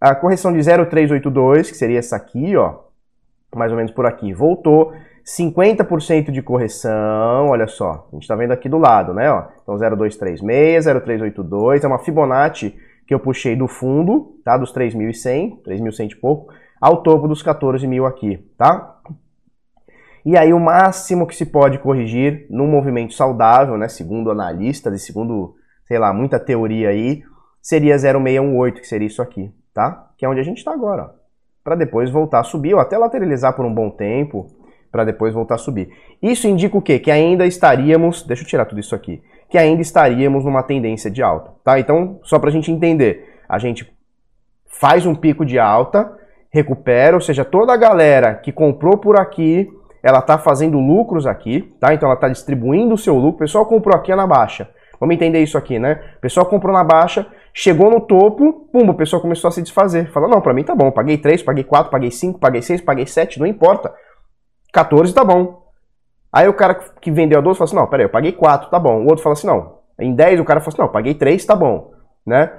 A 0.00 0.14
correção 0.14 0.52
de 0.52 0.58
0,382, 0.60 1.70
que 1.70 1.76
seria 1.76 1.98
essa 1.98 2.16
aqui, 2.16 2.56
ó, 2.56 2.80
mais 3.54 3.70
ou 3.70 3.76
menos 3.76 3.92
por 3.92 4.06
aqui, 4.06 4.32
voltou. 4.32 4.92
50% 5.26 6.30
de 6.30 6.40
correção, 6.40 7.48
olha 7.48 7.66
só, 7.66 8.06
a 8.08 8.14
gente 8.14 8.22
está 8.22 8.36
vendo 8.36 8.52
aqui 8.52 8.68
do 8.68 8.78
lado, 8.78 9.12
né? 9.12 9.28
Ó. 9.28 9.44
Então 9.60 9.76
0236, 9.76 10.84
0382, 10.84 11.82
é 11.82 11.86
uma 11.88 11.98
Fibonacci 11.98 12.76
que 13.06 13.12
eu 13.12 13.18
puxei 13.18 13.56
do 13.56 13.66
fundo, 13.66 14.38
tá? 14.44 14.56
Dos 14.56 14.72
3.100, 14.72 15.62
3.100 15.62 16.12
e 16.12 16.16
pouco, 16.16 16.52
ao 16.80 17.02
topo 17.02 17.26
dos 17.26 17.42
14.000 17.42 18.06
aqui, 18.06 18.38
tá? 18.56 19.00
E 20.24 20.36
aí 20.36 20.52
o 20.52 20.60
máximo 20.60 21.26
que 21.26 21.34
se 21.34 21.46
pode 21.46 21.78
corrigir 21.78 22.46
num 22.48 22.66
movimento 22.68 23.12
saudável, 23.12 23.76
né? 23.76 23.88
Segundo 23.88 24.30
analistas 24.30 25.02
segundo, 25.02 25.56
sei 25.84 25.98
lá, 25.98 26.12
muita 26.12 26.38
teoria 26.38 26.90
aí, 26.90 27.24
seria 27.60 27.98
0618, 27.98 28.80
que 28.80 28.86
seria 28.86 29.06
isso 29.08 29.22
aqui, 29.22 29.52
tá? 29.74 30.08
Que 30.16 30.24
é 30.24 30.28
onde 30.28 30.40
a 30.40 30.44
gente 30.44 30.58
está 30.58 30.72
agora, 30.72 31.14
Para 31.64 31.74
depois 31.74 32.10
voltar 32.10 32.40
a 32.40 32.44
subir 32.44 32.74
ou 32.74 32.80
até 32.80 32.96
lateralizar 32.96 33.54
por 33.54 33.64
um 33.64 33.74
bom 33.74 33.90
tempo, 33.90 34.48
para 34.96 35.04
depois 35.04 35.34
voltar 35.34 35.56
a 35.56 35.58
subir. 35.58 35.90
Isso 36.22 36.48
indica 36.48 36.74
o 36.74 36.80
quê? 36.80 36.98
Que 36.98 37.10
ainda 37.10 37.44
estaríamos, 37.44 38.22
deixa 38.22 38.42
eu 38.42 38.46
tirar 38.46 38.64
tudo 38.64 38.80
isso 38.80 38.94
aqui, 38.94 39.22
que 39.50 39.58
ainda 39.58 39.82
estaríamos 39.82 40.42
numa 40.42 40.62
tendência 40.62 41.10
de 41.10 41.22
alta, 41.22 41.50
tá? 41.62 41.78
Então, 41.78 42.18
só 42.22 42.38
para 42.38 42.48
a 42.48 42.52
gente 42.52 42.72
entender, 42.72 43.34
a 43.46 43.58
gente 43.58 43.94
faz 44.66 45.04
um 45.04 45.14
pico 45.14 45.44
de 45.44 45.58
alta, 45.58 46.10
recupera, 46.50 47.14
ou 47.14 47.20
seja, 47.20 47.44
toda 47.44 47.74
a 47.74 47.76
galera 47.76 48.36
que 48.36 48.50
comprou 48.50 48.96
por 48.96 49.20
aqui, 49.20 49.70
ela 50.02 50.20
está 50.20 50.38
fazendo 50.38 50.78
lucros 50.78 51.26
aqui, 51.26 51.74
tá? 51.78 51.92
Então 51.92 52.08
ela 52.08 52.14
está 52.14 52.30
distribuindo 52.30 52.94
o 52.94 52.98
seu 52.98 53.16
lucro, 53.16 53.36
o 53.36 53.38
pessoal 53.40 53.66
comprou 53.66 53.94
aqui 53.94 54.14
na 54.14 54.26
baixa. 54.26 54.66
Vamos 54.98 55.14
entender 55.14 55.42
isso 55.42 55.58
aqui, 55.58 55.78
né? 55.78 56.00
O 56.16 56.20
pessoal 56.22 56.46
comprou 56.46 56.72
na 56.72 56.82
baixa, 56.82 57.26
chegou 57.52 57.90
no 57.90 58.00
topo, 58.00 58.66
pum, 58.72 58.88
o 58.88 58.94
pessoal 58.94 59.20
começou 59.20 59.48
a 59.48 59.50
se 59.50 59.60
desfazer. 59.60 60.10
Fala, 60.10 60.26
não, 60.26 60.40
para 60.40 60.54
mim 60.54 60.64
tá 60.64 60.74
bom, 60.74 60.90
paguei 60.90 61.18
3, 61.18 61.42
paguei 61.42 61.64
4, 61.64 61.90
paguei 61.90 62.10
5, 62.10 62.38
paguei 62.38 62.62
6, 62.62 62.80
paguei 62.80 63.06
7, 63.06 63.38
não 63.38 63.46
importa. 63.46 63.92
14 64.72 65.14
tá 65.14 65.24
bom. 65.24 65.66
Aí 66.32 66.48
o 66.48 66.54
cara 66.54 66.74
que 67.00 67.10
vendeu 67.10 67.38
a 67.38 67.42
12 67.42 67.58
fala 67.58 67.66
assim, 67.66 67.76
não, 67.76 67.86
peraí, 67.86 68.04
eu 68.04 68.10
paguei 68.10 68.32
4, 68.32 68.68
tá 68.68 68.78
bom. 68.78 69.02
O 69.02 69.08
outro 69.08 69.22
fala 69.22 69.32
assim, 69.32 69.46
não. 69.46 69.76
Em 69.98 70.14
10 70.14 70.40
o 70.40 70.44
cara 70.44 70.60
fala 70.60 70.68
assim, 70.68 70.78
não, 70.78 70.86
eu 70.86 70.92
paguei 70.92 71.14
3, 71.14 71.44
tá 71.44 71.56
bom. 71.56 71.92
Né? 72.26 72.50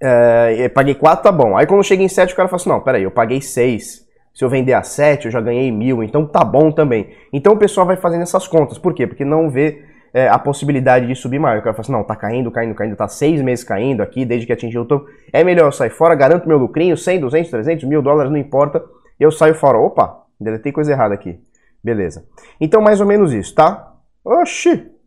É, 0.00 0.68
paguei 0.68 0.94
4, 0.94 1.22
tá 1.22 1.30
bom. 1.30 1.56
Aí 1.56 1.66
quando 1.66 1.84
chega 1.84 2.02
em 2.02 2.08
7 2.08 2.32
o 2.32 2.36
cara 2.36 2.48
fala 2.48 2.60
assim, 2.60 2.68
não, 2.70 2.80
peraí, 2.80 3.02
eu 3.02 3.10
paguei 3.10 3.40
6. 3.40 4.06
Se 4.34 4.44
eu 4.44 4.48
vender 4.48 4.72
a 4.72 4.82
7 4.82 5.26
eu 5.26 5.30
já 5.30 5.40
ganhei 5.40 5.70
mil, 5.70 6.02
então 6.02 6.26
tá 6.26 6.44
bom 6.44 6.70
também. 6.70 7.14
Então 7.32 7.54
o 7.54 7.56
pessoal 7.56 7.86
vai 7.86 7.96
fazendo 7.96 8.22
essas 8.22 8.48
contas. 8.48 8.78
Por 8.78 8.94
quê? 8.94 9.06
Porque 9.06 9.24
não 9.24 9.48
vê 9.50 9.84
é, 10.12 10.28
a 10.28 10.38
possibilidade 10.38 11.06
de 11.06 11.14
subir 11.14 11.38
maior. 11.38 11.58
O 11.58 11.62
cara 11.62 11.74
fala 11.74 11.82
assim, 11.82 11.92
não, 11.92 12.04
tá 12.04 12.16
caindo, 12.16 12.50
caindo, 12.50 12.74
caindo, 12.74 12.96
tá 12.96 13.08
seis 13.08 13.40
meses 13.42 13.64
caindo 13.64 14.02
aqui, 14.02 14.24
desde 14.24 14.46
que 14.46 14.52
atingiu 14.52 14.82
o 14.82 14.84
topo. 14.84 15.06
É 15.32 15.44
melhor 15.44 15.66
eu 15.66 15.72
sair 15.72 15.90
fora, 15.90 16.14
garanto 16.14 16.48
meu 16.48 16.58
lucrinho, 16.58 16.96
100, 16.96 17.20
200, 17.20 17.50
300, 17.50 17.84
mil 17.84 18.02
dólares, 18.02 18.30
não 18.30 18.38
importa. 18.38 18.82
Eu 19.18 19.30
saio 19.30 19.54
fora. 19.54 19.78
Opa, 19.78 20.24
Deletei 20.40 20.72
coisa 20.72 20.92
errada 20.92 21.14
aqui. 21.14 21.40
Beleza. 21.82 22.26
Então, 22.60 22.80
mais 22.80 23.00
ou 23.00 23.06
menos 23.06 23.32
isso, 23.32 23.54
tá? 23.54 23.94
Oxi! 24.24 24.98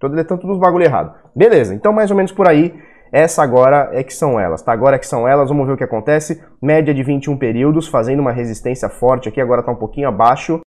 Tô 0.00 0.08
deletando 0.08 0.40
todos 0.40 0.56
os 0.56 0.60
bagulho 0.60 0.84
errado. 0.84 1.14
Beleza, 1.36 1.74
então 1.74 1.92
mais 1.92 2.10
ou 2.10 2.16
menos 2.16 2.32
por 2.32 2.48
aí. 2.48 2.74
Essa 3.12 3.42
agora 3.42 3.90
é 3.92 4.02
que 4.02 4.14
são 4.14 4.40
elas, 4.40 4.62
tá? 4.62 4.72
Agora 4.72 4.96
é 4.96 4.98
que 4.98 5.06
são 5.06 5.28
elas, 5.28 5.50
vamos 5.50 5.66
ver 5.66 5.74
o 5.74 5.76
que 5.76 5.84
acontece. 5.84 6.42
Média 6.62 6.94
de 6.94 7.02
21 7.02 7.36
períodos, 7.36 7.86
fazendo 7.86 8.20
uma 8.20 8.32
resistência 8.32 8.88
forte 8.88 9.28
aqui, 9.28 9.40
agora 9.40 9.62
tá 9.62 9.70
um 9.70 9.76
pouquinho 9.76 10.08
abaixo. 10.08 10.60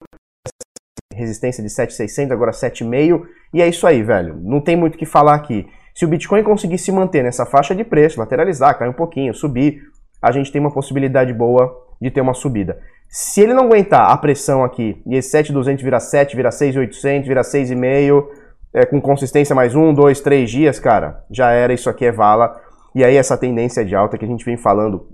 Resistência 1.14 1.64
de 1.64 1.70
7,600, 1.70 2.32
agora 2.32 2.52
7,5. 2.52 3.26
E 3.54 3.62
é 3.62 3.68
isso 3.68 3.88
aí, 3.88 4.04
velho. 4.04 4.36
Não 4.42 4.60
tem 4.60 4.76
muito 4.76 4.96
o 4.96 4.98
que 4.98 5.06
falar 5.06 5.36
aqui. 5.36 5.66
Se 5.96 6.04
o 6.04 6.08
Bitcoin 6.08 6.44
conseguir 6.44 6.78
se 6.78 6.92
manter 6.92 7.24
nessa 7.24 7.46
faixa 7.46 7.74
de 7.74 7.86
preço, 7.86 8.20
lateralizar, 8.20 8.78
cair 8.78 8.90
um 8.90 8.94
pouquinho, 8.94 9.34
subir, 9.34 9.82
a 10.22 10.32
gente 10.32 10.52
tem 10.52 10.60
uma 10.60 10.74
possibilidade 10.74 11.34
boa 11.34 11.72
de 12.02 12.10
ter 12.10 12.22
uma 12.22 12.34
subida. 12.34 12.80
Se 13.08 13.42
ele 13.42 13.54
não 13.54 13.66
aguentar 13.66 14.10
a 14.10 14.18
pressão 14.18 14.64
aqui, 14.64 15.02
e 15.06 15.16
esse 15.16 15.30
7,200 15.30 15.84
vira 15.84 16.00
7, 16.00 16.36
vira 16.36 16.50
6,800, 16.50 17.28
vira 17.28 17.42
6,5, 17.42 18.26
é, 18.74 18.86
com 18.86 19.02
consistência 19.02 19.54
mais 19.54 19.76
um, 19.76 19.94
dois, 19.94 20.22
três 20.22 20.50
dias, 20.50 20.80
cara, 20.80 21.24
já 21.30 21.52
era, 21.52 21.74
isso 21.74 21.90
aqui 21.90 22.06
é 22.06 22.12
vala. 22.12 22.56
E 22.96 23.04
aí 23.04 23.16
essa 23.16 23.38
tendência 23.38 23.84
de 23.84 23.96
alta 23.96 24.18
que 24.18 24.26
a 24.26 24.28
gente 24.28 24.46
vem 24.46 24.58
falando 24.58 25.08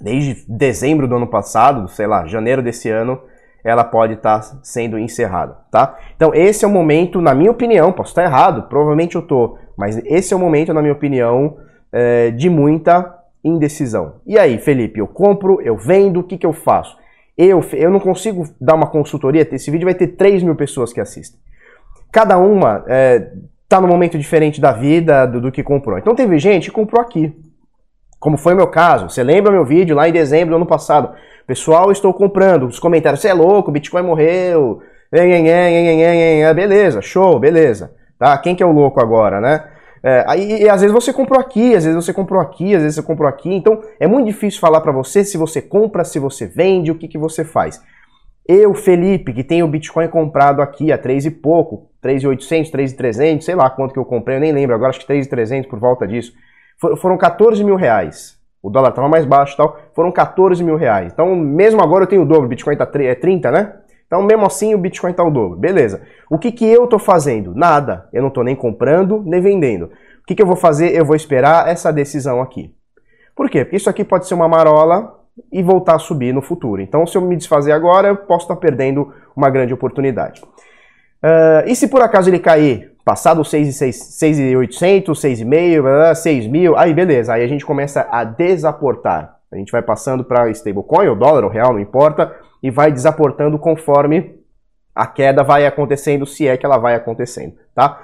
desde 0.00 0.44
dezembro 0.48 1.08
do 1.08 1.16
ano 1.16 1.26
passado, 1.26 1.88
sei 1.88 2.06
lá, 2.06 2.26
janeiro 2.26 2.62
desse 2.62 2.90
ano, 2.90 3.20
ela 3.64 3.84
pode 3.84 4.14
estar 4.14 4.40
tá 4.40 4.58
sendo 4.62 4.98
encerrada, 4.98 5.56
tá? 5.70 5.98
Então 6.16 6.34
esse 6.34 6.64
é 6.64 6.68
o 6.68 6.70
momento, 6.70 7.22
na 7.22 7.34
minha 7.34 7.50
opinião, 7.50 7.92
posso 7.92 8.10
estar 8.10 8.24
errado, 8.24 8.68
provavelmente 8.68 9.16
eu 9.16 9.22
tô, 9.22 9.56
mas 9.76 9.96
esse 10.04 10.34
é 10.34 10.36
o 10.36 10.40
momento, 10.40 10.74
na 10.74 10.82
minha 10.82 10.92
opinião, 10.92 11.56
é, 11.90 12.30
de 12.30 12.50
muita 12.50 13.23
indecisão. 13.44 14.16
E 14.26 14.38
aí, 14.38 14.58
Felipe, 14.58 14.98
eu 14.98 15.06
compro, 15.06 15.60
eu 15.60 15.76
vendo, 15.76 16.20
o 16.20 16.24
que, 16.24 16.38
que 16.38 16.46
eu 16.46 16.52
faço? 16.52 16.96
Eu, 17.36 17.60
eu 17.72 17.90
não 17.90 18.00
consigo 18.00 18.44
dar 18.60 18.74
uma 18.74 18.86
consultoria, 18.86 19.46
esse 19.52 19.70
vídeo 19.70 19.84
vai 19.84 19.94
ter 19.94 20.08
3 20.08 20.42
mil 20.42 20.54
pessoas 20.54 20.92
que 20.92 21.00
assistem. 21.00 21.38
Cada 22.10 22.38
uma 22.38 22.84
é, 22.86 23.32
tá 23.68 23.80
num 23.80 23.88
momento 23.88 24.16
diferente 24.16 24.60
da 24.60 24.72
vida 24.72 25.26
do, 25.26 25.40
do, 25.40 25.52
que 25.52 25.62
comprou. 25.62 25.98
Então 25.98 26.14
teve 26.14 26.38
gente 26.38 26.70
que 26.70 26.74
comprou 26.74 27.02
aqui. 27.02 27.34
Como 28.20 28.38
foi 28.38 28.54
o 28.54 28.56
meu 28.56 28.68
caso. 28.68 29.10
Você 29.10 29.22
lembra 29.22 29.52
meu 29.52 29.64
vídeo 29.64 29.96
lá 29.96 30.08
em 30.08 30.12
dezembro 30.12 30.50
do 30.50 30.56
ano 30.56 30.66
passado? 30.66 31.12
Pessoal, 31.46 31.90
estou 31.90 32.14
comprando. 32.14 32.66
Os 32.66 32.78
comentários, 32.78 33.20
você 33.20 33.28
é 33.28 33.34
louco, 33.34 33.72
Bitcoin 33.72 34.02
morreu. 34.02 34.80
Beleza, 36.54 37.02
show, 37.02 37.38
beleza. 37.38 37.92
Tá? 38.18 38.38
Quem 38.38 38.54
que 38.54 38.62
é 38.62 38.66
o 38.66 38.72
louco 38.72 39.00
agora, 39.00 39.40
né? 39.40 39.64
É, 40.06 40.22
aí, 40.28 40.64
e 40.64 40.68
às 40.68 40.82
vezes 40.82 40.92
você 40.92 41.14
comprou 41.14 41.40
aqui, 41.40 41.74
às 41.74 41.82
vezes 41.82 42.04
você 42.04 42.12
comprou 42.12 42.38
aqui, 42.38 42.74
às 42.74 42.82
vezes 42.82 42.96
você 42.96 43.02
comprou 43.02 43.26
aqui. 43.26 43.54
Então 43.54 43.80
é 43.98 44.06
muito 44.06 44.26
difícil 44.26 44.60
falar 44.60 44.82
para 44.82 44.92
você 44.92 45.24
se 45.24 45.38
você 45.38 45.62
compra, 45.62 46.04
se 46.04 46.18
você 46.18 46.46
vende, 46.46 46.90
o 46.90 46.94
que, 46.94 47.08
que 47.08 47.16
você 47.16 47.42
faz. 47.42 47.80
Eu, 48.46 48.74
Felipe, 48.74 49.32
que 49.32 49.42
tenho 49.42 49.64
o 49.64 49.68
Bitcoin 49.68 50.06
comprado 50.08 50.60
aqui 50.60 50.92
a 50.92 50.98
3 50.98 51.24
e 51.24 51.30
pouco, 51.30 51.88
3.800, 52.04 52.70
3.300, 52.70 53.40
sei 53.40 53.54
lá 53.54 53.70
quanto 53.70 53.94
que 53.94 53.98
eu 53.98 54.04
comprei, 54.04 54.36
eu 54.36 54.40
nem 54.40 54.52
lembro 54.52 54.74
agora, 54.74 54.90
acho 54.90 55.00
que 55.00 55.10
3.300 55.10 55.66
por 55.66 55.78
volta 55.78 56.06
disso. 56.06 56.34
For, 56.78 56.94
foram 56.98 57.16
14 57.16 57.64
mil 57.64 57.76
reais. 57.76 58.36
O 58.62 58.68
dólar 58.68 58.90
estava 58.90 59.08
mais 59.08 59.24
baixo 59.24 59.54
e 59.54 59.56
tal, 59.56 59.78
foram 59.94 60.12
14 60.12 60.62
mil 60.62 60.76
reais. 60.76 61.10
Então, 61.14 61.34
mesmo 61.34 61.82
agora 61.82 62.04
eu 62.04 62.08
tenho 62.08 62.22
o 62.22 62.26
dobro, 62.26 62.44
o 62.44 62.48
Bitcoin 62.48 62.76
tá 62.76 62.86
é 62.96 63.14
30, 63.14 63.50
né? 63.50 63.72
Então, 64.14 64.24
mesmo 64.24 64.46
assim, 64.46 64.76
o 64.76 64.78
Bitcoin 64.78 65.10
está 65.10 65.24
o 65.24 65.30
dobro. 65.30 65.58
Beleza. 65.58 66.00
O 66.30 66.38
que, 66.38 66.52
que 66.52 66.64
eu 66.64 66.84
estou 66.84 67.00
fazendo? 67.00 67.52
Nada. 67.52 68.08
Eu 68.12 68.22
não 68.22 68.28
estou 68.28 68.44
nem 68.44 68.54
comprando, 68.54 69.20
nem 69.26 69.40
vendendo. 69.40 69.86
O 69.86 70.24
que, 70.24 70.36
que 70.36 70.42
eu 70.42 70.46
vou 70.46 70.54
fazer? 70.54 70.96
Eu 70.96 71.04
vou 71.04 71.16
esperar 71.16 71.68
essa 71.68 71.92
decisão 71.92 72.40
aqui. 72.40 72.72
Por 73.34 73.50
quê? 73.50 73.64
Porque 73.64 73.74
isso 73.74 73.90
aqui 73.90 74.04
pode 74.04 74.28
ser 74.28 74.34
uma 74.34 74.46
marola 74.46 75.18
e 75.52 75.64
voltar 75.64 75.96
a 75.96 75.98
subir 75.98 76.32
no 76.32 76.40
futuro. 76.40 76.80
Então, 76.80 77.04
se 77.04 77.18
eu 77.18 77.22
me 77.22 77.34
desfazer 77.34 77.72
agora, 77.72 78.06
eu 78.06 78.16
posso 78.16 78.44
estar 78.44 78.54
perdendo 78.54 79.12
uma 79.34 79.50
grande 79.50 79.74
oportunidade. 79.74 80.40
Uh, 80.40 81.66
e 81.66 81.74
se 81.74 81.88
por 81.88 82.00
acaso 82.00 82.30
ele 82.30 82.38
cair, 82.38 82.92
passado 83.04 83.42
6.800, 83.42 85.10
6.500, 85.10 86.14
6 86.14 86.46
mil, 86.46 86.76
aí 86.76 86.94
beleza, 86.94 87.32
aí 87.32 87.42
a 87.42 87.48
gente 87.48 87.66
começa 87.66 88.06
a 88.12 88.22
desaportar. 88.22 89.40
A 89.54 89.58
gente 89.58 89.72
vai 89.72 89.82
passando 89.82 90.24
para 90.24 90.50
stablecoin, 90.50 91.08
ou 91.08 91.16
dólar, 91.16 91.44
ou 91.44 91.50
real, 91.50 91.72
não 91.72 91.80
importa, 91.80 92.34
e 92.62 92.70
vai 92.70 92.90
desaportando 92.90 93.58
conforme 93.58 94.38
a 94.94 95.06
queda 95.06 95.42
vai 95.42 95.66
acontecendo, 95.66 96.26
se 96.26 96.46
é 96.46 96.56
que 96.56 96.64
ela 96.64 96.78
vai 96.78 96.94
acontecendo, 96.94 97.54
tá? 97.74 98.00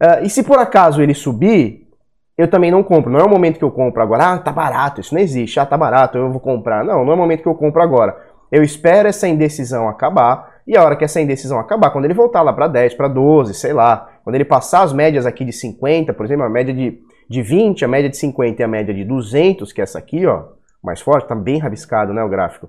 Uh, 0.00 0.24
e 0.24 0.30
se 0.30 0.42
por 0.44 0.58
acaso 0.58 1.02
ele 1.02 1.14
subir, 1.14 1.88
eu 2.36 2.46
também 2.48 2.70
não 2.70 2.84
compro. 2.84 3.10
Não 3.10 3.18
é 3.18 3.24
o 3.24 3.28
momento 3.28 3.58
que 3.58 3.64
eu 3.64 3.70
compro 3.70 4.00
agora. 4.00 4.34
Ah, 4.34 4.38
tá 4.38 4.52
barato, 4.52 5.00
isso 5.00 5.12
não 5.12 5.20
existe. 5.20 5.58
Ah, 5.58 5.66
tá 5.66 5.76
barato, 5.76 6.16
eu 6.16 6.30
vou 6.30 6.40
comprar. 6.40 6.84
Não, 6.84 7.04
não 7.04 7.12
é 7.12 7.14
o 7.16 7.18
momento 7.18 7.42
que 7.42 7.48
eu 7.48 7.54
compro 7.54 7.82
agora. 7.82 8.16
Eu 8.50 8.62
espero 8.62 9.08
essa 9.08 9.26
indecisão 9.26 9.88
acabar. 9.88 10.58
E 10.64 10.76
a 10.76 10.84
hora 10.84 10.94
que 10.94 11.04
essa 11.04 11.20
indecisão 11.20 11.58
acabar, 11.58 11.90
quando 11.90 12.04
ele 12.04 12.14
voltar 12.14 12.42
lá 12.42 12.52
para 12.52 12.68
10, 12.68 12.94
para 12.94 13.08
12, 13.08 13.54
sei 13.54 13.72
lá, 13.72 14.08
quando 14.22 14.36
ele 14.36 14.44
passar 14.44 14.82
as 14.82 14.92
médias 14.92 15.26
aqui 15.26 15.44
de 15.44 15.52
50, 15.52 16.12
por 16.14 16.24
exemplo, 16.26 16.44
a 16.44 16.48
média 16.48 16.72
de, 16.72 17.00
de 17.28 17.42
20, 17.42 17.84
a 17.84 17.88
média 17.88 18.08
de 18.08 18.16
50 18.16 18.62
e 18.62 18.64
a 18.64 18.68
média 18.68 18.94
de 18.94 19.02
200, 19.02 19.72
que 19.72 19.80
é 19.80 19.84
essa 19.84 19.98
aqui, 19.98 20.26
ó, 20.26 20.44
mais 20.82 21.00
forte, 21.00 21.28
tá 21.28 21.34
bem 21.34 21.58
rabiscado, 21.58 22.12
né, 22.12 22.22
o 22.22 22.28
gráfico. 22.28 22.68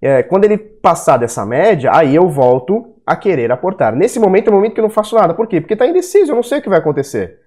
É, 0.00 0.22
quando 0.22 0.44
ele 0.44 0.58
passar 0.58 1.16
dessa 1.16 1.46
média, 1.46 1.90
aí 1.94 2.14
eu 2.14 2.28
volto 2.28 2.94
a 3.06 3.14
querer 3.14 3.52
aportar. 3.52 3.94
Nesse 3.94 4.18
momento 4.18 4.48
é 4.48 4.50
o 4.50 4.54
momento 4.54 4.74
que 4.74 4.80
eu 4.80 4.84
não 4.84 4.90
faço 4.90 5.14
nada. 5.14 5.34
Por 5.34 5.46
quê? 5.46 5.60
Porque 5.60 5.76
tá 5.76 5.86
indeciso, 5.86 6.32
eu 6.32 6.36
não 6.36 6.42
sei 6.42 6.58
o 6.58 6.62
que 6.62 6.68
vai 6.68 6.78
acontecer. 6.78 7.38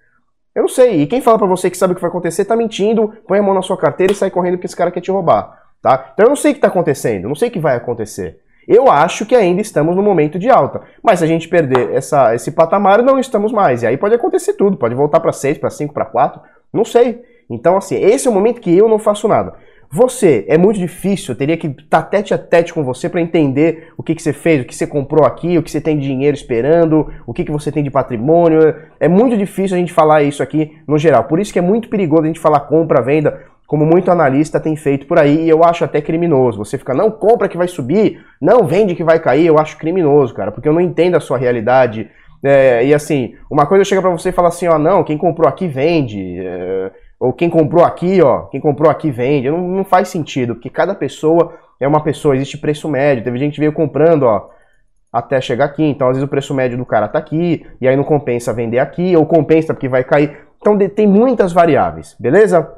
Eu 0.54 0.62
não 0.62 0.68
sei. 0.68 1.02
E 1.02 1.06
quem 1.06 1.20
fala 1.20 1.38
para 1.38 1.46
você 1.46 1.68
que 1.68 1.76
sabe 1.76 1.92
o 1.92 1.96
que 1.96 2.00
vai 2.00 2.08
acontecer 2.08 2.46
tá 2.46 2.56
mentindo, 2.56 3.12
põe 3.28 3.38
a 3.38 3.42
mão 3.42 3.54
na 3.54 3.60
sua 3.60 3.76
carteira 3.76 4.12
e 4.12 4.16
sai 4.16 4.30
correndo 4.30 4.54
porque 4.54 4.66
esse 4.66 4.76
cara 4.76 4.90
quer 4.90 5.02
te 5.02 5.10
roubar, 5.10 5.64
tá? 5.82 6.12
Então 6.14 6.24
eu 6.24 6.30
não 6.30 6.36
sei 6.36 6.52
o 6.52 6.54
que 6.54 6.60
tá 6.60 6.68
acontecendo, 6.68 7.28
não 7.28 7.34
sei 7.34 7.48
o 7.48 7.52
que 7.52 7.58
vai 7.58 7.76
acontecer. 7.76 8.40
Eu 8.66 8.90
acho 8.90 9.24
que 9.24 9.34
ainda 9.34 9.60
estamos 9.60 9.94
no 9.94 10.02
momento 10.02 10.38
de 10.38 10.50
alta. 10.50 10.82
Mas 11.02 11.20
se 11.20 11.24
a 11.24 11.28
gente 11.28 11.46
perder 11.46 11.92
essa, 11.94 12.34
esse 12.34 12.50
patamar, 12.50 13.02
não 13.02 13.18
estamos 13.18 13.52
mais. 13.52 13.82
E 13.82 13.86
aí 13.86 13.96
pode 13.96 14.14
acontecer 14.14 14.54
tudo. 14.54 14.76
Pode 14.76 14.94
voltar 14.94 15.20
para 15.20 15.30
6, 15.30 15.58
para 15.58 15.70
5, 15.70 15.94
para 15.94 16.04
4. 16.04 16.40
Não 16.72 16.84
sei. 16.84 17.22
Então, 17.48 17.76
assim, 17.76 17.94
esse 17.94 18.26
é 18.26 18.30
o 18.30 18.34
momento 18.34 18.60
que 18.60 18.76
eu 18.76 18.88
não 18.88 18.98
faço 18.98 19.28
nada. 19.28 19.54
Você, 19.90 20.44
é 20.48 20.58
muito 20.58 20.78
difícil, 20.78 21.32
eu 21.32 21.38
teria 21.38 21.56
que 21.56 21.68
estar 21.68 22.02
tete 22.02 22.34
a 22.34 22.38
tete 22.38 22.74
com 22.74 22.82
você 22.82 23.08
para 23.08 23.20
entender 23.20 23.88
o 23.96 24.02
que, 24.02 24.14
que 24.14 24.22
você 24.22 24.32
fez, 24.32 24.62
o 24.62 24.64
que 24.64 24.74
você 24.74 24.86
comprou 24.86 25.24
aqui, 25.24 25.56
o 25.56 25.62
que 25.62 25.70
você 25.70 25.80
tem 25.80 25.98
de 25.98 26.06
dinheiro 26.06 26.36
esperando, 26.36 27.12
o 27.26 27.32
que, 27.32 27.44
que 27.44 27.52
você 27.52 27.70
tem 27.70 27.84
de 27.84 27.90
patrimônio. 27.90 28.74
É 28.98 29.08
muito 29.08 29.36
difícil 29.36 29.76
a 29.76 29.80
gente 29.80 29.92
falar 29.92 30.22
isso 30.22 30.42
aqui 30.42 30.76
no 30.86 30.98
geral. 30.98 31.24
Por 31.24 31.38
isso 31.38 31.52
que 31.52 31.58
é 31.58 31.62
muito 31.62 31.88
perigoso 31.88 32.22
a 32.22 32.26
gente 32.26 32.40
falar 32.40 32.60
compra, 32.60 33.00
venda, 33.00 33.40
como 33.66 33.84
muito 33.84 34.10
analista 34.10 34.60
tem 34.60 34.76
feito 34.76 35.06
por 35.06 35.18
aí, 35.18 35.44
e 35.44 35.48
eu 35.48 35.64
acho 35.64 35.84
até 35.84 36.00
criminoso. 36.00 36.58
Você 36.58 36.78
fica, 36.78 36.94
não, 36.94 37.10
compra 37.10 37.48
que 37.48 37.56
vai 37.56 37.68
subir, 37.68 38.20
não, 38.40 38.66
vende 38.66 38.94
que 38.94 39.04
vai 39.04 39.18
cair, 39.18 39.46
eu 39.46 39.58
acho 39.58 39.76
criminoso, 39.76 40.34
cara, 40.34 40.52
porque 40.52 40.68
eu 40.68 40.72
não 40.72 40.80
entendo 40.80 41.16
a 41.16 41.20
sua 41.20 41.38
realidade. 41.38 42.08
É, 42.44 42.84
e 42.84 42.94
assim, 42.94 43.34
uma 43.50 43.66
coisa 43.66 43.84
chega 43.84 44.00
para 44.00 44.10
você 44.10 44.28
e 44.28 44.32
fala 44.32 44.48
assim, 44.48 44.68
ó, 44.68 44.78
não, 44.78 45.02
quem 45.02 45.18
comprou 45.18 45.48
aqui 45.48 45.66
vende. 45.66 46.38
É, 46.38 46.90
ou 47.18 47.32
quem 47.32 47.48
comprou 47.48 47.84
aqui, 47.84 48.20
ó, 48.20 48.42
quem 48.42 48.60
comprou 48.60 48.90
aqui 48.90 49.10
vende. 49.10 49.50
Não, 49.50 49.58
não 49.58 49.84
faz 49.84 50.08
sentido, 50.08 50.54
porque 50.54 50.68
cada 50.68 50.94
pessoa 50.94 51.54
é 51.80 51.88
uma 51.88 52.02
pessoa, 52.02 52.36
existe 52.36 52.58
preço 52.58 52.88
médio. 52.88 53.24
Teve 53.24 53.38
gente 53.38 53.54
que 53.54 53.60
veio 53.60 53.72
comprando, 53.72 54.24
ó, 54.24 54.50
até 55.12 55.40
chegar 55.40 55.64
aqui. 55.64 55.82
Então, 55.82 56.08
às 56.08 56.16
vezes 56.16 56.26
o 56.26 56.30
preço 56.30 56.54
médio 56.54 56.76
do 56.76 56.84
cara 56.84 57.08
tá 57.08 57.18
aqui, 57.18 57.66
e 57.80 57.88
aí 57.88 57.96
não 57.96 58.04
compensa 58.04 58.52
vender 58.52 58.78
aqui, 58.78 59.16
ou 59.16 59.24
compensa 59.24 59.72
porque 59.72 59.88
vai 59.88 60.04
cair. 60.04 60.38
Então, 60.60 60.76
tem 60.88 61.06
muitas 61.06 61.52
variáveis, 61.52 62.14
beleza? 62.18 62.70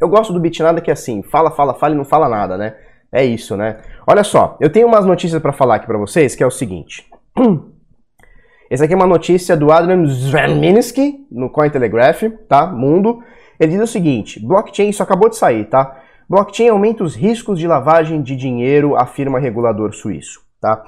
Eu 0.00 0.08
gosto 0.08 0.32
do 0.32 0.40
Bitnada 0.40 0.80
que 0.80 0.90
é 0.90 0.92
assim, 0.92 1.22
fala, 1.22 1.50
fala, 1.50 1.74
fala 1.74 1.94
e 1.94 1.96
não 1.96 2.04
fala 2.04 2.28
nada, 2.28 2.56
né? 2.56 2.74
É 3.12 3.24
isso, 3.24 3.56
né? 3.56 3.78
Olha 4.06 4.22
só, 4.22 4.56
eu 4.60 4.70
tenho 4.70 4.86
umas 4.86 5.04
notícias 5.04 5.40
para 5.40 5.52
falar 5.52 5.76
aqui 5.76 5.86
para 5.86 5.98
vocês, 5.98 6.34
que 6.34 6.42
é 6.42 6.46
o 6.46 6.50
seguinte. 6.50 7.08
Essa 8.70 8.84
aqui 8.84 8.94
é 8.94 8.96
uma 8.96 9.06
notícia 9.06 9.56
do 9.56 9.72
Adrian 9.72 10.06
Zwerminski, 10.06 11.26
no 11.30 11.50
Cointelegraph, 11.50 12.22
tá? 12.48 12.66
Mundo. 12.66 13.20
Ele 13.60 13.72
diz 13.72 13.82
o 13.82 13.86
seguinte: 13.86 14.40
blockchain, 14.40 14.88
isso 14.88 15.02
acabou 15.02 15.28
de 15.28 15.36
sair, 15.36 15.66
tá? 15.66 16.00
Blockchain 16.28 16.68
aumenta 16.68 17.04
os 17.04 17.14
riscos 17.14 17.58
de 17.58 17.66
lavagem 17.66 18.22
de 18.22 18.34
dinheiro, 18.34 18.96
afirma 18.96 19.38
regulador 19.38 19.92
suíço, 19.92 20.40
tá? 20.58 20.82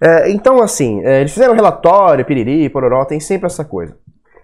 É, 0.00 0.30
então, 0.30 0.60
assim, 0.60 1.04
é, 1.04 1.20
eles 1.20 1.32
fizeram 1.32 1.54
relatório, 1.54 2.24
piriri, 2.24 2.68
pororó, 2.68 3.04
tem 3.04 3.20
sempre 3.20 3.46
essa 3.46 3.64
coisa. 3.64 3.96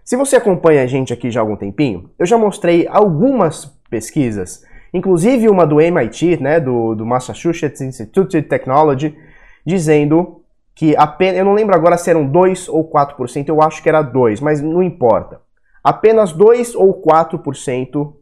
Se 0.05 0.17
você 0.17 0.37
acompanha 0.37 0.83
a 0.83 0.87
gente 0.87 1.13
aqui 1.13 1.31
já 1.31 1.41
há 1.41 1.43
algum 1.43 1.57
tempinho, 1.57 2.11
eu 2.19 2.27
já 2.27 2.37
mostrei 2.37 2.87
algumas 2.87 3.65
pesquisas, 3.89 4.63
inclusive 4.93 5.49
uma 5.49 5.67
do 5.67 5.81
MIT, 5.81 6.43
né, 6.43 6.61
do, 6.61 6.95
do 6.95 7.07
Massachusetts 7.07 7.81
Institute 7.81 8.37
of 8.37 8.47
Technology, 8.47 9.17
dizendo 9.65 10.43
que 10.75 10.95
apenas, 10.97 11.39
eu 11.39 11.45
não 11.45 11.55
lembro 11.55 11.75
agora 11.75 11.97
se 11.97 12.11
eram 12.11 12.27
2 12.27 12.69
ou 12.69 12.91
4%, 12.91 13.49
eu 13.49 13.63
acho 13.63 13.83
que 13.83 13.89
era 13.89 14.03
2, 14.03 14.41
mas 14.41 14.61
não 14.61 14.83
importa 14.83 15.41
apenas 15.85 16.33
2 16.33 16.75
ou 16.75 17.03
4% 17.03 18.15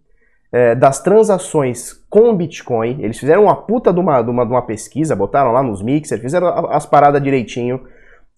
é, 0.52 0.74
das 0.74 1.00
transações 1.00 1.94
com 2.10 2.36
Bitcoin, 2.36 2.98
eles 3.00 3.18
fizeram 3.18 3.44
uma 3.44 3.54
puta 3.54 3.92
de 3.92 4.00
uma, 4.00 4.20
de 4.20 4.30
uma, 4.30 4.44
de 4.44 4.50
uma 4.50 4.66
pesquisa, 4.66 5.16
botaram 5.16 5.52
lá 5.52 5.62
nos 5.62 5.80
mixers, 5.80 6.20
fizeram 6.20 6.48
as 6.70 6.84
paradas 6.84 7.22
direitinho, 7.22 7.80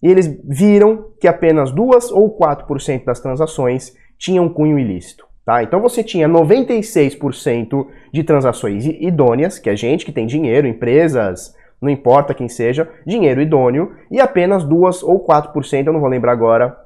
e 0.01 0.07
eles 0.07 0.27
viram 0.43 1.07
que 1.19 1.27
apenas 1.27 1.71
2 1.71 2.11
ou 2.11 2.37
4% 2.37 3.03
das 3.03 3.19
transações 3.19 3.93
tinham 4.17 4.47
cunho 4.47 4.77
ilícito. 4.77 5.25
Tá? 5.43 5.61
Então 5.61 5.81
você 5.81 6.03
tinha 6.03 6.29
96% 6.29 7.87
de 8.13 8.23
transações 8.23 8.85
idôneas, 8.85 9.59
que 9.59 9.69
é 9.69 9.75
gente 9.75 10.05
que 10.05 10.11
tem 10.11 10.25
dinheiro, 10.25 10.67
empresas, 10.67 11.55
não 11.81 11.89
importa 11.89 12.33
quem 12.33 12.47
seja, 12.47 12.89
dinheiro 13.05 13.41
idôneo, 13.41 13.91
e 14.09 14.21
apenas 14.21 14.63
2 14.63 15.03
ou 15.03 15.25
4%, 15.25 15.85
eu 15.85 15.93
não 15.93 15.99
vou 15.99 16.09
lembrar 16.09 16.31
agora, 16.31 16.84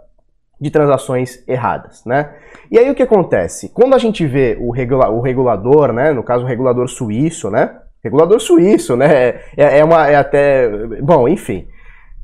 de 0.59 0.69
transações 0.69 1.43
erradas, 1.47 2.03
né? 2.05 2.33
E 2.69 2.77
aí 2.77 2.89
o 2.89 2.95
que 2.95 3.03
acontece? 3.03 3.69
Quando 3.69 3.95
a 3.95 3.97
gente 3.97 4.25
vê 4.25 4.57
o, 4.59 4.71
regula 4.71 5.09
o 5.09 5.21
regulador, 5.21 5.93
né, 5.93 6.11
no 6.11 6.23
caso 6.23 6.43
o 6.43 6.47
regulador 6.47 6.87
suíço, 6.87 7.49
né? 7.49 7.77
Regulador 8.03 8.39
suíço, 8.39 8.95
né? 8.95 9.41
É, 9.55 9.79
é, 9.79 9.83
uma, 9.83 10.07
é 10.07 10.15
até, 10.15 10.69
bom, 11.01 11.27
enfim, 11.27 11.67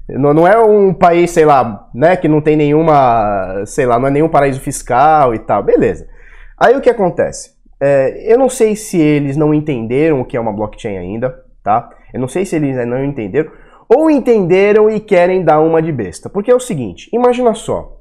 não, 0.07 0.33
não 0.33 0.47
é 0.47 0.57
um 0.61 0.93
país, 0.93 1.31
sei 1.31 1.45
lá, 1.45 1.89
né, 1.93 2.15
que 2.15 2.27
não 2.27 2.41
tem 2.41 2.55
nenhuma, 2.55 3.63
sei 3.65 3.85
lá, 3.85 3.97
não 3.97 4.07
é 4.07 4.11
nenhum 4.11 4.29
paraíso 4.29 4.59
fiscal 4.59 5.33
e 5.33 5.39
tal, 5.39 5.63
beleza. 5.63 6.07
Aí 6.57 6.75
o 6.75 6.81
que 6.81 6.89
acontece? 6.89 7.55
É, 7.81 8.31
eu 8.31 8.37
não 8.37 8.49
sei 8.49 8.75
se 8.75 8.99
eles 8.99 9.35
não 9.35 9.53
entenderam 9.53 10.21
o 10.21 10.25
que 10.25 10.37
é 10.37 10.39
uma 10.39 10.53
blockchain 10.53 10.97
ainda, 10.97 11.43
tá? 11.63 11.89
Eu 12.13 12.19
não 12.19 12.27
sei 12.27 12.45
se 12.45 12.55
eles 12.55 12.75
não 12.87 13.03
entenderam, 13.03 13.51
ou 13.89 14.09
entenderam 14.09 14.89
e 14.89 14.99
querem 14.99 15.43
dar 15.43 15.59
uma 15.59 15.81
de 15.81 15.91
besta. 15.91 16.29
Porque 16.29 16.51
é 16.51 16.55
o 16.55 16.59
seguinte, 16.59 17.09
imagina 17.11 17.53
só, 17.53 17.94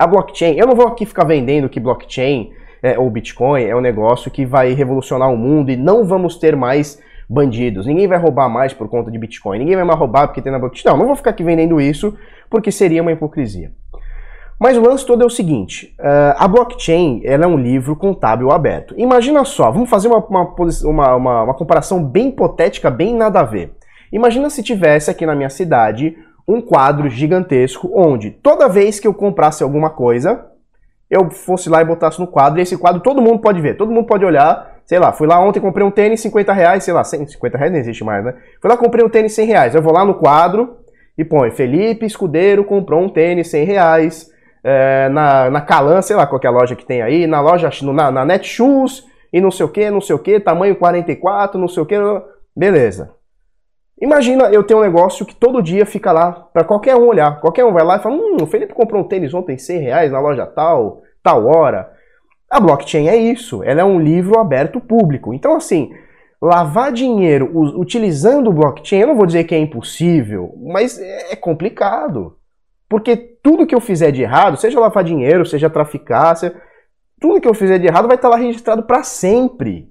a 0.00 0.06
blockchain, 0.06 0.54
eu 0.56 0.66
não 0.66 0.74
vou 0.74 0.88
aqui 0.88 1.04
ficar 1.04 1.24
vendendo 1.24 1.68
que 1.68 1.78
blockchain 1.78 2.52
é, 2.82 2.98
ou 2.98 3.10
Bitcoin 3.10 3.64
é 3.64 3.76
um 3.76 3.82
negócio 3.82 4.30
que 4.30 4.46
vai 4.46 4.72
revolucionar 4.72 5.30
o 5.30 5.36
mundo 5.36 5.70
e 5.70 5.76
não 5.76 6.06
vamos 6.06 6.36
ter 6.36 6.56
mais 6.56 6.98
bandidos. 7.28 7.84
Ninguém 7.84 8.08
vai 8.08 8.18
roubar 8.18 8.48
mais 8.48 8.72
por 8.72 8.88
conta 8.88 9.10
de 9.10 9.18
Bitcoin. 9.18 9.58
Ninguém 9.58 9.76
vai 9.76 9.84
mais 9.84 9.98
roubar 9.98 10.26
porque 10.26 10.40
tem 10.40 10.50
na 10.50 10.58
blockchain. 10.58 10.90
Não, 10.90 10.98
não 11.00 11.06
vou 11.06 11.16
ficar 11.16 11.30
aqui 11.30 11.44
vendendo 11.44 11.78
isso 11.78 12.16
porque 12.48 12.72
seria 12.72 13.02
uma 13.02 13.12
hipocrisia. 13.12 13.72
Mas 14.58 14.78
o 14.78 14.80
lance 14.80 15.04
todo 15.04 15.22
é 15.22 15.26
o 15.26 15.30
seguinte: 15.30 15.94
uh, 15.98 16.34
a 16.38 16.48
blockchain 16.48 17.20
ela 17.22 17.44
é 17.44 17.46
um 17.46 17.58
livro 17.58 17.94
contábil 17.94 18.50
aberto. 18.50 18.94
Imagina 18.96 19.44
só, 19.44 19.70
vamos 19.70 19.90
fazer 19.90 20.08
uma, 20.08 20.24
uma, 20.24 21.14
uma, 21.14 21.42
uma 21.42 21.54
comparação 21.54 22.02
bem 22.02 22.28
hipotética, 22.28 22.90
bem 22.90 23.14
nada 23.14 23.40
a 23.40 23.44
ver. 23.44 23.74
Imagina 24.10 24.48
se 24.48 24.62
tivesse 24.62 25.10
aqui 25.10 25.26
na 25.26 25.34
minha 25.34 25.50
cidade 25.50 26.16
um 26.46 26.60
quadro 26.60 27.08
gigantesco 27.08 27.90
onde 27.94 28.30
toda 28.30 28.68
vez 28.68 28.98
que 28.98 29.06
eu 29.06 29.14
comprasse 29.14 29.62
alguma 29.62 29.90
coisa, 29.90 30.46
eu 31.10 31.28
fosse 31.30 31.68
lá 31.68 31.82
e 31.82 31.84
botasse 31.84 32.20
no 32.20 32.26
quadro, 32.26 32.60
e 32.60 32.62
esse 32.62 32.76
quadro 32.76 33.02
todo 33.02 33.20
mundo 33.20 33.40
pode 33.40 33.60
ver, 33.60 33.76
todo 33.76 33.90
mundo 33.90 34.06
pode 34.06 34.24
olhar, 34.24 34.78
sei 34.86 34.98
lá, 34.98 35.12
fui 35.12 35.26
lá 35.26 35.40
ontem, 35.40 35.60
comprei 35.60 35.84
um 35.84 35.90
tênis 35.90 36.20
50 36.20 36.52
reais, 36.52 36.84
sei 36.84 36.94
lá, 36.94 37.02
50 37.02 37.58
reais 37.58 37.72
não 37.72 37.78
existe 37.78 38.04
mais, 38.04 38.24
né? 38.24 38.34
Fui 38.60 38.70
lá, 38.70 38.76
comprei 38.76 39.04
um 39.04 39.08
tênis 39.08 39.32
100 39.34 39.46
reais, 39.46 39.74
eu 39.74 39.82
vou 39.82 39.92
lá 39.92 40.04
no 40.04 40.14
quadro 40.14 40.76
e 41.18 41.24
põe, 41.24 41.50
Felipe 41.50 42.06
Escudeiro 42.06 42.64
comprou 42.64 43.02
um 43.02 43.08
tênis 43.08 43.48
100 43.48 43.64
reais 43.64 44.30
é, 44.62 45.08
na, 45.08 45.50
na 45.50 45.60
Calan, 45.60 46.00
sei 46.00 46.14
lá 46.14 46.26
qual 46.26 46.40
é 46.42 46.46
a 46.46 46.50
loja 46.50 46.76
que 46.76 46.86
tem 46.86 47.02
aí, 47.02 47.26
na 47.26 47.40
loja, 47.40 47.70
na, 47.92 48.10
na 48.10 48.24
Netshoes 48.24 49.04
e 49.32 49.40
não 49.40 49.50
sei 49.50 49.66
o 49.66 49.68
que, 49.68 49.90
não 49.90 50.00
sei 50.00 50.14
o 50.14 50.18
que, 50.18 50.38
tamanho 50.38 50.76
44, 50.76 51.58
não 51.58 51.68
sei 51.68 51.82
o 51.82 51.86
que, 51.86 51.96
beleza. 52.56 53.12
Imagina 54.00 54.44
eu 54.50 54.64
ter 54.64 54.74
um 54.74 54.80
negócio 54.80 55.26
que 55.26 55.34
todo 55.34 55.62
dia 55.62 55.84
fica 55.84 56.10
lá 56.10 56.32
para 56.32 56.64
qualquer 56.64 56.96
um 56.96 57.06
olhar. 57.06 57.40
Qualquer 57.40 57.64
um 57.64 57.72
vai 57.72 57.84
lá 57.84 57.96
e 57.96 58.02
fala: 58.02 58.14
Hum, 58.14 58.38
o 58.40 58.46
Felipe 58.46 58.72
comprou 58.72 59.02
um 59.02 59.08
tênis 59.08 59.34
ontem 59.34 59.58
100 59.58 59.78
reais 59.78 60.12
na 60.12 60.20
loja 60.20 60.46
tal, 60.46 61.02
tal 61.22 61.46
hora. 61.46 61.92
A 62.48 62.58
blockchain 62.58 63.08
é 63.08 63.16
isso, 63.16 63.62
ela 63.62 63.82
é 63.82 63.84
um 63.84 64.00
livro 64.00 64.38
aberto 64.38 64.80
público. 64.80 65.32
Então, 65.32 65.54
assim, 65.54 65.92
lavar 66.42 66.90
dinheiro 66.90 67.50
utilizando 67.78 68.52
blockchain, 68.52 69.00
eu 69.00 69.08
não 69.08 69.14
vou 69.14 69.26
dizer 69.26 69.44
que 69.44 69.54
é 69.54 69.58
impossível, 69.58 70.54
mas 70.60 70.98
é, 70.98 71.32
é 71.32 71.36
complicado. 71.36 72.36
Porque 72.88 73.16
tudo 73.16 73.66
que 73.66 73.74
eu 73.74 73.80
fizer 73.80 74.10
de 74.10 74.22
errado, 74.22 74.56
seja 74.56 74.80
lavar 74.80 75.04
dinheiro, 75.04 75.46
seja 75.46 75.70
traficar, 75.70 76.34
seja... 76.34 76.60
tudo 77.20 77.40
que 77.40 77.46
eu 77.46 77.54
fizer 77.54 77.78
de 77.78 77.86
errado 77.86 78.08
vai 78.08 78.16
estar 78.16 78.28
lá 78.28 78.36
registrado 78.36 78.82
para 78.82 79.04
sempre. 79.04 79.88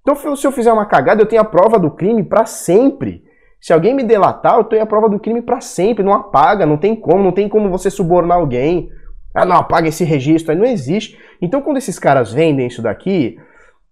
Então, 0.00 0.34
se 0.34 0.46
eu 0.46 0.52
fizer 0.52 0.72
uma 0.72 0.86
cagada, 0.86 1.20
eu 1.20 1.26
tenho 1.26 1.42
a 1.42 1.44
prova 1.44 1.78
do 1.78 1.90
crime 1.90 2.22
para 2.22 2.46
sempre. 2.46 3.27
Se 3.60 3.72
alguém 3.72 3.94
me 3.94 4.04
delatar, 4.04 4.56
eu 4.56 4.64
tenho 4.64 4.82
a 4.82 4.86
prova 4.86 5.08
do 5.08 5.18
crime 5.18 5.42
para 5.42 5.60
sempre, 5.60 6.04
não 6.04 6.12
apaga, 6.12 6.64
não 6.64 6.76
tem 6.76 6.94
como, 6.94 7.22
não 7.22 7.32
tem 7.32 7.48
como 7.48 7.68
você 7.70 7.90
subornar 7.90 8.38
alguém. 8.38 8.88
Ah, 9.34 9.44
não, 9.44 9.56
apaga 9.56 9.88
esse 9.88 10.04
registro, 10.04 10.52
aí 10.52 10.58
não 10.58 10.64
existe. 10.64 11.18
Então, 11.40 11.60
quando 11.60 11.76
esses 11.76 11.98
caras 11.98 12.32
vendem 12.32 12.66
isso 12.66 12.80
daqui, 12.80 13.36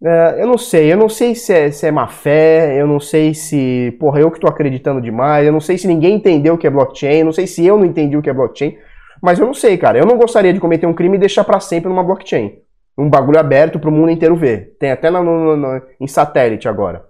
uh, 0.01 0.39
eu 0.39 0.47
não 0.47 0.57
sei, 0.57 0.93
eu 0.93 0.97
não 0.97 1.09
sei 1.09 1.35
se 1.35 1.53
é, 1.53 1.71
se 1.71 1.87
é 1.87 1.91
má 1.91 2.07
fé, 2.07 2.81
eu 2.81 2.87
não 2.87 3.01
sei 3.01 3.35
se, 3.35 3.97
porra, 4.01 4.21
eu 4.21 4.31
que 4.31 4.41
tô 4.41 4.49
acreditando 4.49 5.01
demais, 5.01 5.47
eu 5.47 5.53
não 5.53 5.61
sei 5.61 5.77
se 5.77 5.87
ninguém 5.87 6.17
entendeu 6.17 6.55
o 6.55 6.59
que 6.59 6.67
é 6.67 6.71
blockchain, 6.71 7.19
eu 7.19 7.25
não 7.27 7.33
sei 7.33 7.47
se 7.47 7.65
eu 7.67 7.77
não 7.77 7.85
entendi 7.85 8.17
o 8.17 8.23
que 8.23 8.31
é 8.31 8.33
blockchain, 8.33 8.77
mas 9.23 9.39
eu 9.39 9.47
não 9.47 9.55
sei, 9.55 9.77
cara, 9.77 9.99
eu 9.99 10.07
não 10.07 10.17
gostaria 10.17 10.53
de 10.53 10.61
cometer 10.61 10.87
um 10.87 10.95
crime 10.95 11.17
e 11.17 11.21
deixar 11.21 11.45
para 11.45 11.61
sempre 11.61 11.89
numa 11.89 12.05
blockchain. 12.05 12.59
Um 12.99 13.11
bagulho 13.11 13.39
aberto 13.39 13.79
para 13.79 13.91
o 13.91 13.93
mundo 13.93 14.11
inteiro 14.11 14.35
ver. 14.37 14.75
Tem 14.81 14.91
até 14.91 15.11
no, 15.11 15.23
no, 15.23 15.57
no, 15.57 15.83
em 16.01 16.07
satélite 16.07 16.67
agora. 16.67 17.05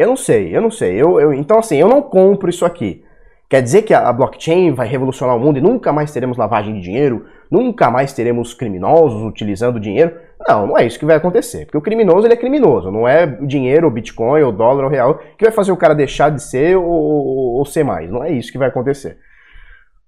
Eu 0.00 0.06
não 0.06 0.16
sei, 0.16 0.56
eu 0.56 0.62
não 0.62 0.70
sei. 0.70 0.94
Eu, 0.94 1.20
eu, 1.20 1.34
então, 1.34 1.58
assim, 1.58 1.76
eu 1.76 1.86
não 1.86 2.00
compro 2.00 2.48
isso 2.48 2.64
aqui. 2.64 3.04
Quer 3.50 3.60
dizer 3.60 3.82
que 3.82 3.92
a 3.92 4.10
blockchain 4.10 4.72
vai 4.72 4.86
revolucionar 4.86 5.36
o 5.36 5.38
mundo 5.38 5.58
e 5.58 5.60
nunca 5.60 5.92
mais 5.92 6.10
teremos 6.10 6.38
lavagem 6.38 6.72
de 6.72 6.80
dinheiro? 6.80 7.26
Nunca 7.50 7.90
mais 7.90 8.14
teremos 8.14 8.54
criminosos 8.54 9.22
utilizando 9.22 9.78
dinheiro? 9.78 10.16
Não, 10.48 10.68
não 10.68 10.78
é 10.78 10.86
isso 10.86 10.98
que 10.98 11.04
vai 11.04 11.16
acontecer. 11.16 11.66
Porque 11.66 11.76
o 11.76 11.82
criminoso 11.82 12.26
ele 12.26 12.32
é 12.32 12.36
criminoso. 12.36 12.90
Não 12.90 13.06
é 13.06 13.26
o 13.26 13.46
dinheiro, 13.46 13.88
o 13.88 13.90
Bitcoin, 13.90 14.40
o 14.40 14.50
dólar, 14.50 14.86
o 14.86 14.88
real 14.88 15.18
que 15.36 15.44
vai 15.44 15.52
fazer 15.52 15.70
o 15.70 15.76
cara 15.76 15.94
deixar 15.94 16.30
de 16.30 16.42
ser 16.42 16.78
ou, 16.78 16.86
ou, 16.86 17.58
ou 17.58 17.66
ser 17.66 17.84
mais. 17.84 18.10
Não 18.10 18.24
é 18.24 18.32
isso 18.32 18.50
que 18.50 18.56
vai 18.56 18.68
acontecer. 18.68 19.18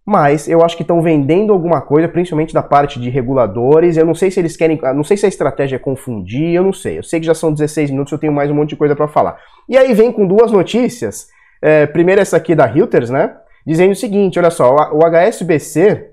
Mas 0.05 0.49
eu 0.49 0.65
acho 0.65 0.77
que 0.77 0.83
estão 0.83 1.01
vendendo 1.01 1.53
alguma 1.53 1.81
coisa, 1.81 2.09
principalmente 2.09 2.53
da 2.53 2.63
parte 2.63 2.99
de 2.99 3.09
reguladores. 3.09 3.97
Eu 3.97 4.05
não 4.05 4.15
sei 4.15 4.31
se 4.31 4.41
eles 4.41 4.57
querem. 4.57 4.81
Não 4.95 5.05
sei 5.05 5.17
se 5.17 5.27
a 5.27 5.29
estratégia 5.29 5.77
é 5.77 5.79
confundir, 5.79 6.55
eu 6.55 6.65
não 6.65 6.73
sei. 6.73 6.99
Eu 6.99 7.05
sei 7.05 7.21
que 7.21 7.27
já 7.27 7.35
são 7.35 7.53
16 7.53 7.91
minutos, 7.91 8.13
eu 8.13 8.19
tenho 8.19 8.33
mais 8.33 8.51
um 8.51 8.55
monte 8.55 8.71
de 8.71 8.77
coisa 8.77 8.97
para 8.97 9.07
falar. 9.07 9.39
E 9.69 9.77
aí 9.77 9.95
vem 9.95 10.11
com 10.11 10.27
duas 10.27 10.51
notícias. 10.51 11.29
É, 11.61 11.87
primeiro 11.87 12.21
essa 12.21 12.37
aqui 12.37 12.55
da 12.55 12.67
Reuters, 12.67 13.11
né? 13.11 13.37
Dizendo 13.65 13.93
o 13.93 13.97
seguinte: 13.97 14.39
olha 14.39 14.51
só, 14.51 14.75
o 14.93 15.05
HSBC 15.07 16.11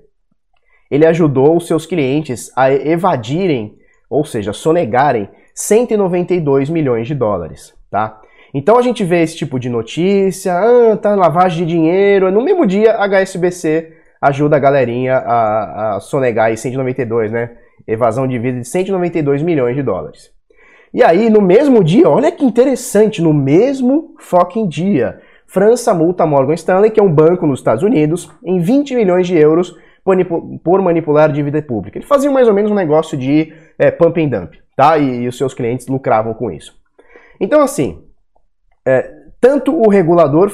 ele 0.90 1.06
ajudou 1.06 1.56
os 1.56 1.66
seus 1.66 1.86
clientes 1.86 2.50
a 2.56 2.72
evadirem, 2.72 3.76
ou 4.08 4.24
seja, 4.24 4.52
sonegarem 4.52 5.28
192 5.54 6.68
milhões 6.68 7.06
de 7.06 7.14
dólares, 7.14 7.74
tá? 7.90 8.20
Então 8.52 8.76
a 8.76 8.82
gente 8.82 9.04
vê 9.04 9.22
esse 9.22 9.36
tipo 9.36 9.58
de 9.58 9.68
notícia, 9.68 10.52
ah, 10.52 10.96
tá 10.96 11.14
lavagem 11.14 11.64
de 11.64 11.72
dinheiro. 11.72 12.30
No 12.30 12.42
mesmo 12.42 12.66
dia, 12.66 12.92
a 12.92 13.06
HSBC 13.06 13.92
ajuda 14.20 14.56
a 14.56 14.58
galerinha 14.58 15.16
a, 15.16 15.96
a 15.96 16.00
sonegar 16.00 16.46
aí 16.46 16.56
192, 16.56 17.30
né? 17.30 17.50
Evasão 17.86 18.26
de 18.26 18.38
vida 18.38 18.60
de 18.60 18.66
192 18.66 19.42
milhões 19.42 19.76
de 19.76 19.82
dólares. 19.82 20.30
E 20.92 21.02
aí, 21.04 21.30
no 21.30 21.40
mesmo 21.40 21.84
dia, 21.84 22.08
olha 22.08 22.32
que 22.32 22.44
interessante, 22.44 23.22
no 23.22 23.32
mesmo 23.32 24.16
fucking 24.18 24.68
dia, 24.68 25.20
França 25.46 25.94
multa 25.94 26.26
Morgan 26.26 26.54
Stanley, 26.54 26.90
que 26.90 27.00
é 27.00 27.02
um 27.02 27.12
banco 27.12 27.46
nos 27.46 27.60
Estados 27.60 27.84
Unidos, 27.84 28.28
em 28.44 28.58
20 28.58 28.94
milhões 28.94 29.26
de 29.26 29.36
euros 29.36 29.76
por 30.64 30.82
manipular 30.82 31.30
dívida 31.30 31.62
pública. 31.62 31.98
Ele 31.98 32.06
fazia 32.06 32.30
mais 32.30 32.48
ou 32.48 32.54
menos 32.54 32.70
um 32.70 32.74
negócio 32.74 33.16
de 33.16 33.52
é, 33.78 33.90
pump 33.90 34.20
and 34.20 34.28
dump, 34.28 34.54
tá? 34.76 34.98
E, 34.98 35.22
e 35.22 35.28
os 35.28 35.36
seus 35.36 35.54
clientes 35.54 35.86
lucravam 35.86 36.34
com 36.34 36.50
isso. 36.50 36.74
Então, 37.40 37.62
assim, 37.62 38.02
é, 38.90 39.12
tanto 39.40 39.72
o 39.72 39.88
regulador, 39.88 40.52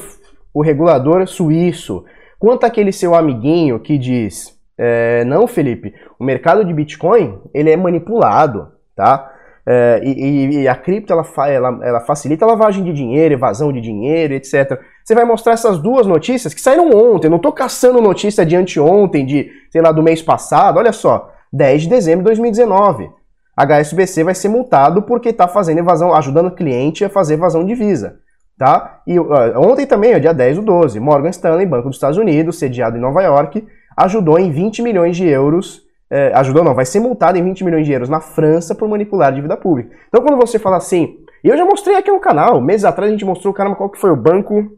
o 0.52 0.62
regulador 0.62 1.26
suíço, 1.26 2.04
quanto 2.38 2.64
aquele 2.64 2.92
seu 2.92 3.14
amiguinho 3.14 3.80
que 3.80 3.96
diz, 3.96 4.54
é, 4.76 5.24
não, 5.24 5.46
Felipe, 5.46 5.94
o 6.18 6.24
mercado 6.24 6.62
de 6.62 6.74
Bitcoin 6.74 7.38
ele 7.54 7.70
é 7.70 7.76
manipulado, 7.76 8.72
tá? 8.94 9.32
É, 9.68 10.00
e, 10.04 10.60
e, 10.60 10.68
a 10.68 10.76
cripto 10.76 11.12
ela, 11.12 11.26
ela, 11.48 11.80
ela, 11.82 12.00
facilita 12.00 12.44
a 12.44 12.48
lavagem 12.48 12.84
de 12.84 12.92
dinheiro, 12.92 13.34
evasão 13.34 13.72
de 13.72 13.80
dinheiro, 13.80 14.34
etc. 14.34 14.78
Você 15.02 15.12
vai 15.12 15.24
mostrar 15.24 15.54
essas 15.54 15.78
duas 15.78 16.06
notícias 16.06 16.54
que 16.54 16.60
saíram 16.60 16.90
ontem. 16.90 17.28
Não 17.28 17.38
estou 17.38 17.50
caçando 17.50 18.00
notícia 18.00 18.46
de 18.46 18.54
anteontem, 18.54 19.26
de 19.26 19.50
sei 19.70 19.82
lá 19.82 19.90
do 19.90 20.04
mês 20.04 20.22
passado. 20.22 20.78
Olha 20.78 20.92
só, 20.92 21.32
10 21.52 21.82
de 21.82 21.88
dezembro 21.88 22.20
de 22.20 22.26
2019. 22.26 23.10
HSBC 23.56 24.22
vai 24.22 24.34
ser 24.36 24.48
multado 24.48 25.02
porque 25.02 25.30
está 25.30 25.48
fazendo 25.48 25.78
evasão, 25.78 26.14
ajudando 26.14 26.46
o 26.46 26.54
cliente 26.54 27.04
a 27.04 27.08
fazer 27.08 27.34
evasão 27.34 27.64
de 27.64 27.74
visa. 27.74 28.20
Tá? 28.58 29.02
E 29.06 29.18
ontem 29.20 29.86
também, 29.86 30.18
dia 30.18 30.32
10 30.32 30.56
do 30.56 30.62
12, 30.62 30.98
Morgan 30.98 31.28
Stanley, 31.28 31.66
Banco 31.66 31.88
dos 31.88 31.96
Estados 31.96 32.16
Unidos, 32.16 32.58
sediado 32.58 32.96
em 32.96 33.00
Nova 33.00 33.22
York, 33.22 33.66
ajudou 33.96 34.38
em 34.38 34.50
20 34.50 34.82
milhões 34.82 35.14
de 35.14 35.26
euros, 35.26 35.82
eh, 36.10 36.32
ajudou 36.34 36.64
não, 36.64 36.74
vai 36.74 36.86
ser 36.86 37.00
multado 37.00 37.36
em 37.36 37.44
20 37.44 37.64
milhões 37.64 37.86
de 37.86 37.92
euros 37.92 38.08
na 38.08 38.20
França 38.20 38.74
por 38.74 38.88
manipular 38.88 39.30
dívida 39.32 39.58
pública. 39.58 39.94
Então 40.08 40.22
quando 40.22 40.40
você 40.40 40.58
fala 40.58 40.78
assim, 40.78 41.18
e 41.44 41.48
eu 41.48 41.56
já 41.56 41.66
mostrei 41.66 41.96
aqui 41.96 42.10
no 42.10 42.18
canal, 42.18 42.58
meses 42.60 42.86
atrás 42.86 43.10
a 43.10 43.12
gente 43.12 43.26
mostrou, 43.26 43.52
caramba, 43.52 43.76
qual 43.76 43.90
que 43.90 44.00
foi 44.00 44.10
o 44.10 44.16
banco, 44.16 44.72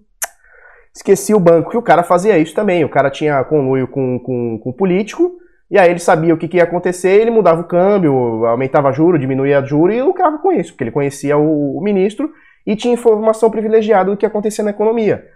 esqueci 0.94 1.32
o 1.32 1.40
banco, 1.40 1.70
que 1.70 1.76
o 1.76 1.82
cara 1.82 2.02
fazia 2.02 2.36
isso 2.36 2.54
também, 2.54 2.84
o 2.84 2.88
cara 2.88 3.10
tinha 3.10 3.44
conluio 3.44 3.86
com, 3.86 4.18
com, 4.18 4.58
com 4.58 4.72
político, 4.72 5.36
e 5.70 5.78
aí 5.78 5.88
ele 5.88 6.00
sabia 6.00 6.34
o 6.34 6.36
que, 6.36 6.48
que, 6.48 6.56
ia 6.56 6.64
acontecer, 6.64 7.20
ele 7.20 7.30
mudava 7.30 7.60
o 7.60 7.64
câmbio, 7.64 8.44
aumentava 8.46 8.90
juro, 8.90 9.18
diminuía 9.18 9.62
juro 9.64 9.92
e 9.92 10.02
lucrava 10.02 10.38
com 10.38 10.50
isso, 10.50 10.72
porque 10.72 10.84
ele 10.84 10.90
conhecia 10.90 11.36
o, 11.36 11.76
o 11.76 11.80
ministro 11.82 12.32
e 12.68 12.76
tinha 12.76 12.92
informação 12.92 13.50
privilegiada 13.50 14.10
do 14.10 14.16
que 14.16 14.26
acontecia 14.26 14.62
na 14.62 14.70
economia. 14.70 15.26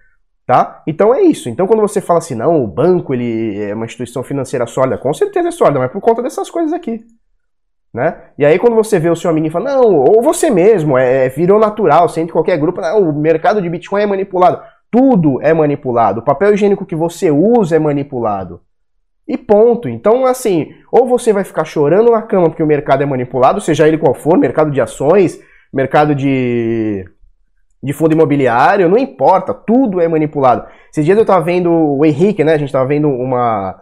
Tá? 0.46 0.82
Então 0.86 1.14
é 1.14 1.22
isso. 1.22 1.48
Então 1.48 1.66
quando 1.66 1.80
você 1.80 1.98
fala 1.98 2.18
assim, 2.18 2.34
não, 2.34 2.62
o 2.62 2.66
banco 2.66 3.14
ele 3.14 3.58
é 3.58 3.74
uma 3.74 3.86
instituição 3.86 4.22
financeira 4.22 4.66
sólida, 4.66 4.98
com 4.98 5.14
certeza 5.14 5.48
é 5.48 5.50
sólida, 5.50 5.78
mas 5.78 5.90
por 5.90 6.02
conta 6.02 6.22
dessas 6.22 6.50
coisas 6.50 6.74
aqui. 6.74 7.00
Né? 7.94 8.18
E 8.36 8.44
aí 8.44 8.58
quando 8.58 8.76
você 8.76 8.98
vê 8.98 9.08
o 9.08 9.16
seu 9.16 9.30
amiguinho 9.30 9.50
fala, 9.50 9.76
não, 9.76 9.94
ou 9.94 10.20
você 10.20 10.50
mesmo, 10.50 10.98
é, 10.98 11.30
virou 11.30 11.58
natural, 11.58 12.06
em 12.18 12.26
qualquer 12.26 12.58
grupo, 12.58 12.82
não, 12.82 13.08
o 13.08 13.18
mercado 13.18 13.62
de 13.62 13.70
Bitcoin 13.70 14.02
é 14.02 14.06
manipulado. 14.06 14.60
Tudo 14.90 15.40
é 15.40 15.54
manipulado. 15.54 16.20
O 16.20 16.24
papel 16.24 16.52
higiênico 16.52 16.84
que 16.84 16.94
você 16.94 17.30
usa 17.30 17.76
é 17.76 17.78
manipulado. 17.78 18.60
E 19.26 19.38
ponto. 19.38 19.88
Então, 19.88 20.26
assim, 20.26 20.74
ou 20.90 21.06
você 21.06 21.32
vai 21.32 21.44
ficar 21.44 21.64
chorando 21.64 22.10
na 22.10 22.20
cama 22.20 22.50
porque 22.50 22.62
o 22.62 22.66
mercado 22.66 23.02
é 23.02 23.06
manipulado, 23.06 23.58
seja 23.58 23.88
ele 23.88 23.96
qual 23.96 24.12
for, 24.12 24.36
mercado 24.36 24.70
de 24.70 24.82
ações, 24.82 25.40
mercado 25.72 26.14
de, 26.14 27.06
de 27.82 27.92
fundo 27.92 28.12
imobiliário, 28.12 28.88
não 28.88 28.96
importa, 28.96 29.52
tudo 29.52 30.00
é 30.00 30.06
manipulado. 30.06 30.66
Esses 30.90 31.04
dias 31.04 31.16
eu 31.16 31.22
estava 31.22 31.44
vendo 31.44 31.70
o 31.70 32.04
Henrique, 32.04 32.44
né? 32.44 32.54
A 32.54 32.58
gente 32.58 32.68
estava 32.68 32.86
vendo 32.86 33.08
uma, 33.08 33.80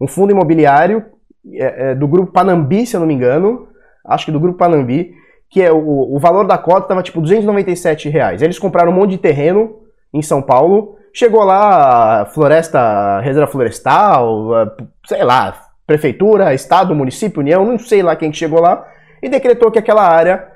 um 0.00 0.06
fundo 0.06 0.32
imobiliário 0.32 1.04
é, 1.52 1.90
é, 1.90 1.94
do 1.94 2.08
grupo 2.08 2.32
Panambi, 2.32 2.86
se 2.86 2.96
eu 2.96 3.00
não 3.00 3.06
me 3.06 3.14
engano, 3.14 3.68
acho 4.04 4.26
que 4.26 4.32
do 4.32 4.40
grupo 4.40 4.58
Panambi, 4.58 5.14
que 5.48 5.62
é 5.62 5.72
o, 5.72 6.14
o 6.14 6.18
valor 6.18 6.46
da 6.46 6.58
cota 6.58 6.82
estava 6.82 7.02
tipo 7.02 7.20
297 7.20 8.08
reais. 8.08 8.42
Eles 8.42 8.58
compraram 8.58 8.90
um 8.90 8.94
monte 8.94 9.10
de 9.10 9.18
terreno 9.18 9.76
em 10.12 10.22
São 10.22 10.42
Paulo 10.42 10.96
Chegou 11.18 11.44
lá, 11.44 12.26
floresta, 12.26 13.20
reserva 13.20 13.50
florestal, 13.50 14.50
sei 15.06 15.24
lá, 15.24 15.62
prefeitura, 15.86 16.52
estado, 16.52 16.94
município, 16.94 17.40
união, 17.40 17.64
não 17.64 17.78
sei 17.78 18.02
lá 18.02 18.14
quem 18.14 18.30
chegou 18.30 18.60
lá, 18.60 18.86
e 19.22 19.28
decretou 19.30 19.70
que 19.70 19.78
aquela 19.78 20.06
área 20.06 20.46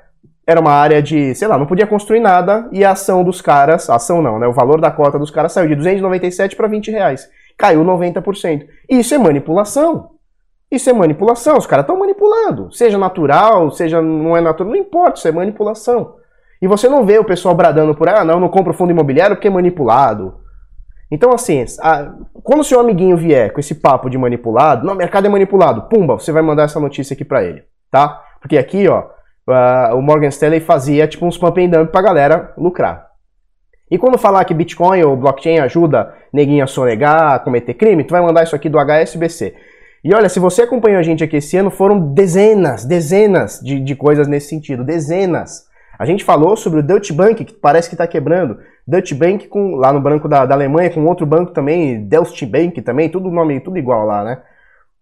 era 0.45 0.59
uma 0.59 0.71
área 0.71 1.01
de, 1.01 1.35
sei 1.35 1.47
lá, 1.47 1.57
não 1.57 1.65
podia 1.65 1.87
construir 1.87 2.19
nada, 2.19 2.67
e 2.71 2.83
a 2.83 2.91
ação 2.91 3.23
dos 3.23 3.41
caras, 3.41 3.89
a 3.89 3.95
ação 3.95 4.21
não, 4.21 4.39
né? 4.39 4.47
O 4.47 4.53
valor 4.53 4.81
da 4.81 4.91
cota 4.91 5.19
dos 5.19 5.31
caras 5.31 5.53
saiu 5.53 5.67
de 5.67 5.75
297 5.75 6.55
para 6.55 6.67
20 6.67 6.91
reais. 6.91 7.29
Caiu 7.57 7.83
90%. 7.83 8.65
Isso 8.89 9.13
é 9.13 9.17
manipulação. 9.17 10.11
Isso 10.71 10.89
é 10.89 10.93
manipulação, 10.93 11.57
os 11.57 11.67
caras 11.67 11.83
estão 11.83 11.99
manipulando. 11.99 12.71
Seja 12.71 12.97
natural, 12.97 13.71
seja 13.71 14.01
não 14.01 14.37
é 14.37 14.41
natural, 14.41 14.71
não 14.71 14.79
importa, 14.79 15.17
isso 15.17 15.27
é 15.27 15.31
manipulação. 15.31 16.15
E 16.61 16.67
você 16.67 16.87
não 16.87 17.05
vê 17.05 17.19
o 17.19 17.25
pessoal 17.25 17.53
bradando 17.53 17.93
por, 17.93 18.07
ah, 18.07 18.23
não, 18.23 18.39
não 18.39 18.47
compro 18.47 18.73
fundo 18.73 18.91
imobiliário 18.91 19.35
porque 19.35 19.49
é 19.49 19.51
manipulado. 19.51 20.35
Então, 21.11 21.33
assim, 21.33 21.65
a, 21.81 22.13
quando 22.41 22.61
o 22.61 22.63
seu 22.63 22.79
amiguinho 22.79 23.17
vier 23.17 23.51
com 23.51 23.59
esse 23.59 23.75
papo 23.75 24.09
de 24.09 24.17
manipulado, 24.17 24.85
não, 24.85 24.93
o 24.93 24.97
mercado 24.97 25.25
é 25.25 25.29
manipulado, 25.29 25.89
pumba, 25.89 26.13
você 26.13 26.31
vai 26.31 26.41
mandar 26.41 26.63
essa 26.63 26.79
notícia 26.79 27.13
aqui 27.13 27.25
para 27.25 27.43
ele, 27.43 27.63
tá? 27.91 28.23
Porque 28.39 28.57
aqui, 28.57 28.87
ó, 28.87 29.03
uh, 29.47 29.95
o 29.95 30.01
Morgan 30.01 30.29
Stanley 30.29 30.59
fazia 30.59 31.07
tipo 31.07 31.25
uns 31.25 31.37
pump 31.37 31.63
and 31.63 31.69
dump 31.69 31.91
pra 31.91 32.01
galera 32.01 32.53
lucrar. 32.57 33.11
E 33.89 33.97
quando 33.97 34.17
falar 34.17 34.45
que 34.45 34.53
Bitcoin 34.53 35.03
ou 35.03 35.17
blockchain 35.17 35.59
ajuda 35.59 36.13
neguinho 36.31 36.63
a 36.63 36.67
sonegar, 36.67 37.33
a 37.33 37.39
cometer 37.39 37.73
crime, 37.73 38.05
tu 38.05 38.11
vai 38.11 38.21
mandar 38.21 38.43
isso 38.43 38.55
aqui 38.55 38.69
do 38.69 38.79
HSBC. 38.79 39.53
E 40.03 40.13
olha, 40.13 40.29
se 40.29 40.39
você 40.39 40.61
acompanhou 40.61 40.97
a 40.97 41.03
gente 41.03 41.23
aqui 41.23 41.37
esse 41.37 41.57
ano, 41.57 41.69
foram 41.69 42.13
dezenas, 42.13 42.85
dezenas 42.85 43.59
de, 43.59 43.79
de 43.79 43.95
coisas 43.95 44.27
nesse 44.27 44.47
sentido, 44.47 44.83
dezenas. 44.83 45.69
A 45.99 46.05
gente 46.05 46.23
falou 46.23 46.55
sobre 46.55 46.79
o 46.79 46.83
Deutsche 46.83 47.13
Bank, 47.13 47.43
que 47.43 47.53
parece 47.53 47.89
que 47.89 47.93
está 47.93 48.07
quebrando. 48.07 48.57
Deutsche 48.87 49.13
Bank 49.13 49.47
com, 49.47 49.75
lá 49.75 49.93
no 49.93 49.99
banco 49.99 50.27
da, 50.27 50.45
da 50.45 50.55
Alemanha, 50.55 50.89
com 50.89 51.05
outro 51.05 51.25
banco 51.25 51.51
também, 51.51 52.03
Deutsche 52.07 52.45
Bank 52.45 52.81
também, 52.81 53.09
tudo 53.09 53.29
nome, 53.29 53.59
tudo 53.59 53.77
igual 53.77 54.07
lá, 54.07 54.23
né? 54.23 54.41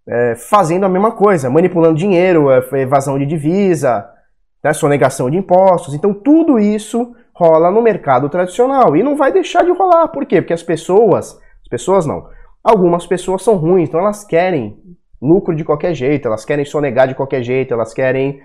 É, 0.05 0.35
fazendo 0.35 0.85
a 0.85 0.89
mesma 0.89 1.11
coisa, 1.11 1.49
manipulando 1.49 1.97
dinheiro, 1.97 2.49
é, 2.51 2.61
evasão 2.81 3.17
de 3.17 3.25
divisa, 3.25 4.09
né, 4.63 4.73
sonegação 4.73 5.29
de 5.29 5.37
impostos. 5.37 5.93
Então 5.93 6.13
tudo 6.13 6.59
isso 6.59 7.15
rola 7.33 7.71
no 7.71 7.81
mercado 7.81 8.29
tradicional 8.29 8.95
e 8.95 9.03
não 9.03 9.15
vai 9.15 9.31
deixar 9.31 9.63
de 9.63 9.71
rolar. 9.71 10.07
Por 10.09 10.25
quê? 10.25 10.41
Porque 10.41 10.53
as 10.53 10.63
pessoas, 10.63 11.39
as 11.61 11.67
pessoas 11.69 12.05
não, 12.05 12.27
algumas 12.63 13.05
pessoas 13.05 13.43
são 13.43 13.55
ruins, 13.55 13.87
então 13.87 13.99
elas 13.99 14.23
querem 14.23 14.77
lucro 15.21 15.55
de 15.55 15.63
qualquer 15.63 15.93
jeito, 15.93 16.27
elas 16.27 16.45
querem 16.45 16.65
sonegar 16.65 17.07
de 17.07 17.15
qualquer 17.15 17.43
jeito, 17.43 17.73
elas 17.73 17.93
querem 17.93 18.41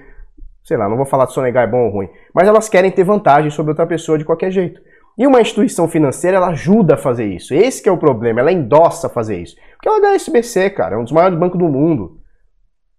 sei 0.64 0.79
lá, 0.79 0.88
não 0.88 0.96
vou 0.96 1.05
falar 1.05 1.27
de 1.27 1.35
sonegar 1.35 1.64
é 1.64 1.66
bom 1.70 1.85
ou 1.85 1.90
ruim, 1.90 2.09
mas 2.35 2.48
elas 2.48 2.68
querem 2.68 2.90
ter 2.90 3.05
vantagem 3.05 3.50
sobre 3.50 3.70
outra 3.70 3.87
pessoa 3.87 4.16
de 4.16 4.24
qualquer 4.24 4.50
jeito. 4.50 4.81
E 5.16 5.27
uma 5.27 5.40
instituição 5.40 5.87
financeira, 5.87 6.38
ela 6.38 6.48
ajuda 6.48 6.94
a 6.94 6.96
fazer 6.96 7.27
isso. 7.27 7.55
Esse 7.55 7.88
é 7.88 7.92
o 7.92 7.98
problema, 7.98 8.40
ela 8.40 8.50
endossa 8.50 9.09
fazer 9.09 9.40
isso. 9.40 9.55
Porque 9.77 9.88
é 9.88 9.92
o 9.92 10.00
HSBC, 10.00 10.70
cara, 10.70 10.96
é 10.96 10.98
um 10.98 11.05
dos 11.05 11.12
maiores 11.12 11.38
bancos 11.38 11.59
do 11.59 11.68
mundo. 11.68 12.18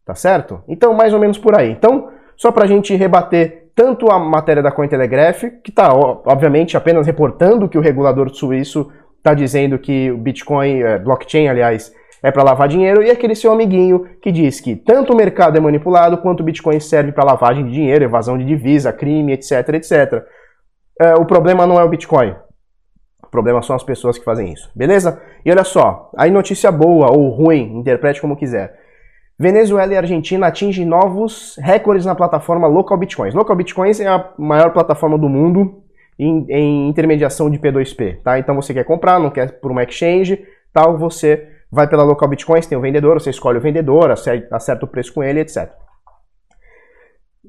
Tá 0.06 0.16
certo? 0.16 0.64
Então, 0.68 0.94
mais 0.94 1.14
ou 1.14 1.20
menos 1.20 1.38
por 1.38 1.60
aí. 1.60 1.72
Então, 1.72 2.10
só 2.38 2.52
pra 2.52 2.66
gente 2.66 2.96
rebater 2.96 3.70
tanto 3.76 4.10
a 4.10 4.18
matéria 4.18 4.64
da 4.64 4.72
Cointelegraph, 4.72 5.44
que 5.64 5.70
está, 5.70 5.94
obviamente, 5.94 6.78
apenas 6.78 7.06
reportando 7.06 7.68
que 7.68 7.78
o 7.78 7.82
regulador 7.82 8.30
suíço 8.34 8.90
está 9.18 9.34
dizendo 9.34 9.78
que 9.78 10.12
o 10.12 10.18
Bitcoin, 10.18 10.82
é, 10.82 10.98
blockchain, 10.98 11.48
aliás, 11.48 11.92
é 12.24 12.32
para 12.32 12.44
lavar 12.44 12.68
dinheiro, 12.68 13.04
e 13.04 13.12
aquele 13.12 13.36
seu 13.36 13.52
amiguinho 13.52 14.06
que 14.22 14.32
diz 14.32 14.62
que 14.62 14.76
tanto 14.76 15.14
o 15.14 15.16
mercado 15.16 15.58
é 15.58 15.60
manipulado 15.60 16.18
quanto 16.20 16.40
o 16.40 16.44
Bitcoin 16.44 16.80
serve 16.80 17.12
para 17.12 17.24
lavagem 17.24 17.66
de 17.66 17.72
dinheiro, 17.72 18.06
evasão 18.06 18.38
de 18.38 18.46
divisa, 18.46 18.94
crime, 18.94 19.34
etc, 19.34 19.70
etc. 19.74 20.24
É, 21.00 21.14
o 21.16 21.26
problema 21.26 21.68
não 21.68 21.80
é 21.80 21.84
o 21.84 21.90
Bitcoin. 21.90 22.34
O 23.24 23.28
problema 23.28 23.62
são 23.62 23.76
as 23.76 23.84
pessoas 23.84 24.18
que 24.18 24.24
fazem 24.24 24.54
isso, 24.54 24.72
beleza? 24.74 25.22
E 25.44 25.52
olha 25.52 25.64
só, 25.64 26.10
aí 26.18 26.32
notícia 26.32 26.72
boa 26.72 27.12
ou 27.12 27.30
ruim, 27.30 27.78
interprete 27.78 28.22
como 28.22 28.38
quiser. 28.38 28.85
Venezuela 29.38 29.94
e 29.94 29.98
Argentina 29.98 30.48
atingem 30.48 30.86
novos 30.86 31.58
recordes 31.60 32.06
na 32.06 32.16
plataforma 32.16 32.68
Local 32.68 32.98
Bitcoins. 32.98 33.34
Local 33.34 33.56
Bitcoins 33.56 34.00
é 34.00 34.08
a 34.08 34.34
maior 34.38 34.72
plataforma 34.72 35.18
do 35.18 35.28
mundo 35.28 35.84
em, 36.18 36.46
em 36.50 36.90
intermediação 36.90 37.50
de 37.50 37.60
P2P, 37.60 38.22
tá? 38.22 38.40
Então 38.40 38.56
você 38.56 38.74
quer 38.74 38.86
comprar, 38.86 39.20
não 39.20 39.30
quer 39.30 39.60
por 39.60 39.72
uma 39.72 39.84
exchange, 39.84 40.46
tal, 40.72 40.98
você 40.98 41.50
vai 41.70 41.88
pela 41.88 42.04
local 42.04 42.30
bitcoins, 42.30 42.66
tem 42.66 42.78
o 42.78 42.82
vendedor, 42.82 43.20
você 43.20 43.30
escolhe 43.30 43.58
o 43.58 43.62
vendedor, 43.62 44.10
acerta 44.10 44.86
o 44.86 44.88
preço 44.88 45.14
com 45.14 45.22
ele, 45.22 45.42
etc. 45.42 45.70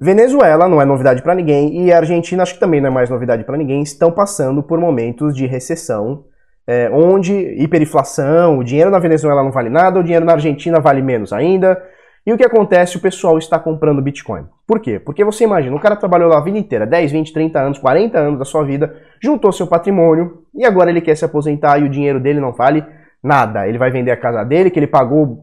Venezuela 0.00 0.68
não 0.68 0.82
é 0.82 0.84
novidade 0.84 1.22
para 1.22 1.34
ninguém 1.34 1.84
e 1.84 1.92
a 1.92 1.98
Argentina 1.98 2.42
acho 2.42 2.54
que 2.54 2.60
também 2.60 2.80
não 2.80 2.88
é 2.88 2.92
mais 2.92 3.08
novidade 3.08 3.44
para 3.44 3.56
ninguém, 3.56 3.82
estão 3.82 4.10
passando 4.10 4.62
por 4.62 4.80
momentos 4.80 5.34
de 5.34 5.46
recessão, 5.46 6.24
é, 6.66 6.90
onde 6.92 7.32
hiperinflação, 7.62 8.58
o 8.58 8.64
dinheiro 8.64 8.90
na 8.90 8.98
Venezuela 8.98 9.42
não 9.42 9.52
vale 9.52 9.70
nada, 9.70 10.00
o 10.00 10.02
dinheiro 10.02 10.24
na 10.24 10.32
Argentina 10.32 10.80
vale 10.80 11.02
menos 11.02 11.32
ainda. 11.32 11.80
E 12.26 12.32
o 12.32 12.36
que 12.36 12.44
acontece? 12.44 12.96
O 12.96 13.00
pessoal 13.00 13.38
está 13.38 13.56
comprando 13.58 14.02
Bitcoin. 14.02 14.46
Por 14.66 14.80
quê? 14.80 14.98
Porque 14.98 15.24
você 15.24 15.44
imagina, 15.44 15.76
o 15.76 15.80
cara 15.80 15.94
trabalhou 15.94 16.28
lá 16.28 16.38
a 16.38 16.42
vida 16.42 16.58
inteira, 16.58 16.84
10, 16.84 17.12
20, 17.12 17.32
30 17.32 17.60
anos, 17.60 17.78
40 17.78 18.18
anos 18.18 18.38
da 18.38 18.44
sua 18.44 18.64
vida, 18.64 18.96
juntou 19.22 19.52
seu 19.52 19.66
patrimônio 19.66 20.42
e 20.52 20.64
agora 20.64 20.90
ele 20.90 21.00
quer 21.00 21.16
se 21.16 21.24
aposentar 21.24 21.78
e 21.78 21.84
o 21.84 21.88
dinheiro 21.88 22.18
dele 22.18 22.40
não 22.40 22.52
vale 22.52 22.84
Nada. 23.26 23.66
Ele 23.66 23.76
vai 23.76 23.90
vender 23.90 24.12
a 24.12 24.16
casa 24.16 24.44
dele, 24.44 24.70
que 24.70 24.78
ele 24.78 24.86
pagou 24.86 25.42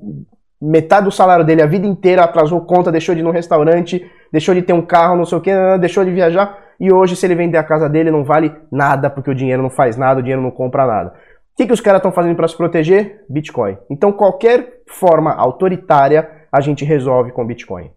metade 0.62 1.04
do 1.04 1.12
salário 1.12 1.44
dele 1.44 1.62
a 1.62 1.66
vida 1.66 1.86
inteira, 1.86 2.24
atrasou 2.24 2.62
conta, 2.62 2.90
deixou 2.90 3.14
de 3.14 3.20
ir 3.20 3.24
no 3.24 3.32
restaurante, 3.32 4.10
deixou 4.32 4.56
de 4.56 4.62
ter 4.62 4.72
um 4.72 4.82
carro, 4.82 5.18
não 5.18 5.26
sei 5.26 5.38
o 5.38 5.42
que, 5.42 5.52
deixou 5.82 6.06
de 6.06 6.12
viajar. 6.12 6.58
E 6.80 6.92
hoje, 6.92 7.16
se 7.16 7.26
ele 7.26 7.36
vender 7.36 7.58
a 7.58 7.64
casa 7.64 7.90
dele, 7.90 8.12
não 8.12 8.24
vale 8.24 8.54
nada, 8.72 9.10
porque 9.10 9.30
o 9.30 9.36
dinheiro 9.36 9.62
não 9.62 9.70
faz 9.70 9.98
nada, 9.98 10.20
o 10.20 10.24
dinheiro 10.24 10.42
não 10.42 10.52
compra 10.52 10.86
nada. 10.86 11.10
O 11.10 11.56
que, 11.56 11.68
que 11.68 11.74
os 11.74 11.82
caras 11.82 12.00
estão 12.00 12.12
fazendo 12.12 12.36
para 12.36 12.48
se 12.48 12.58
proteger? 12.58 13.24
Bitcoin. 13.30 13.78
Então, 13.90 14.12
qualquer 14.12 14.82
forma 14.88 15.32
autoritária 15.34 16.28
a 16.52 16.60
gente 16.62 16.84
resolve 16.84 17.32
com 17.32 17.46
Bitcoin. 17.46 17.92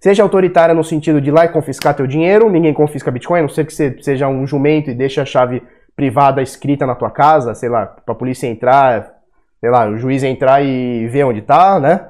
Seja 0.00 0.22
autoritária 0.22 0.74
no 0.74 0.82
sentido 0.82 1.20
de 1.20 1.30
ir 1.30 1.32
lá 1.32 1.44
e 1.44 1.48
confiscar 1.48 1.94
teu 1.94 2.06
dinheiro, 2.06 2.50
ninguém 2.50 2.74
confisca 2.74 3.10
Bitcoin, 3.10 3.40
a 3.40 3.42
não 3.42 3.48
ser 3.48 3.64
que 3.64 3.72
você 3.72 3.96
seja 4.00 4.28
um 4.28 4.46
jumento 4.46 4.90
e 4.90 4.94
deixe 4.94 5.20
a 5.20 5.24
chave 5.24 5.62
privada 5.94 6.42
escrita 6.42 6.86
na 6.86 6.94
tua 6.94 7.10
casa, 7.10 7.54
sei 7.54 7.68
lá, 7.68 7.86
para 7.86 8.12
a 8.12 8.16
polícia 8.16 8.46
entrar, 8.46 9.14
sei 9.60 9.70
lá, 9.70 9.88
o 9.88 9.96
juiz 9.96 10.24
entrar 10.24 10.60
e 10.64 11.06
ver 11.06 11.24
onde 11.24 11.40
está, 11.40 11.78
né? 11.78 12.08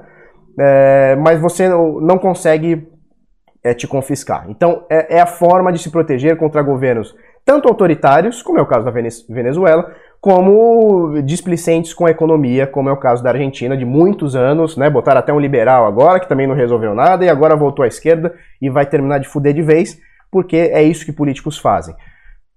É, 0.59 1.15
mas 1.17 1.39
você 1.39 1.69
não 1.69 2.17
consegue 2.17 2.87
é, 3.63 3.73
te 3.73 3.87
confiscar. 3.87 4.45
Então, 4.49 4.85
é, 4.89 5.17
é, 5.17 5.21
a 5.21 5.25
forma 5.25 5.71
de 5.71 5.79
se 5.79 5.89
proteger 5.89 6.37
contra 6.37 6.61
governos 6.61 7.15
tanto 7.45 7.67
autoritários, 7.67 8.41
como 8.41 8.57
é 8.57 8.61
o 8.61 8.65
caso 8.65 8.85
da 8.85 8.91
Venezuela, 8.91 9.93
como 10.21 11.21
displicentes 11.23 11.93
com 11.93 12.05
a 12.05 12.11
economia, 12.11 12.65
como 12.65 12.87
é 12.87 12.91
o 12.91 12.97
caso 12.97 13.21
da 13.21 13.31
Argentina, 13.31 13.75
de 13.75 13.83
muitos 13.83 14.33
anos, 14.33 14.77
né? 14.77 14.89
Botaram 14.89 15.19
até 15.19 15.33
um 15.33 15.39
liberal 15.39 15.85
agora, 15.85 16.21
que 16.21 16.29
também 16.29 16.47
não 16.47 16.55
resolveu 16.55 16.95
nada, 16.95 17.25
e 17.25 17.29
agora 17.29 17.55
voltou 17.55 17.83
à 17.83 17.87
esquerda 17.87 18.33
e 18.61 18.69
vai 18.69 18.85
terminar 18.85 19.19
de 19.19 19.27
fuder 19.27 19.53
de 19.53 19.61
vez, 19.61 19.99
porque 20.31 20.55
é 20.55 20.81
isso 20.81 21.05
que 21.05 21.11
políticos 21.11 21.57
fazem 21.57 21.93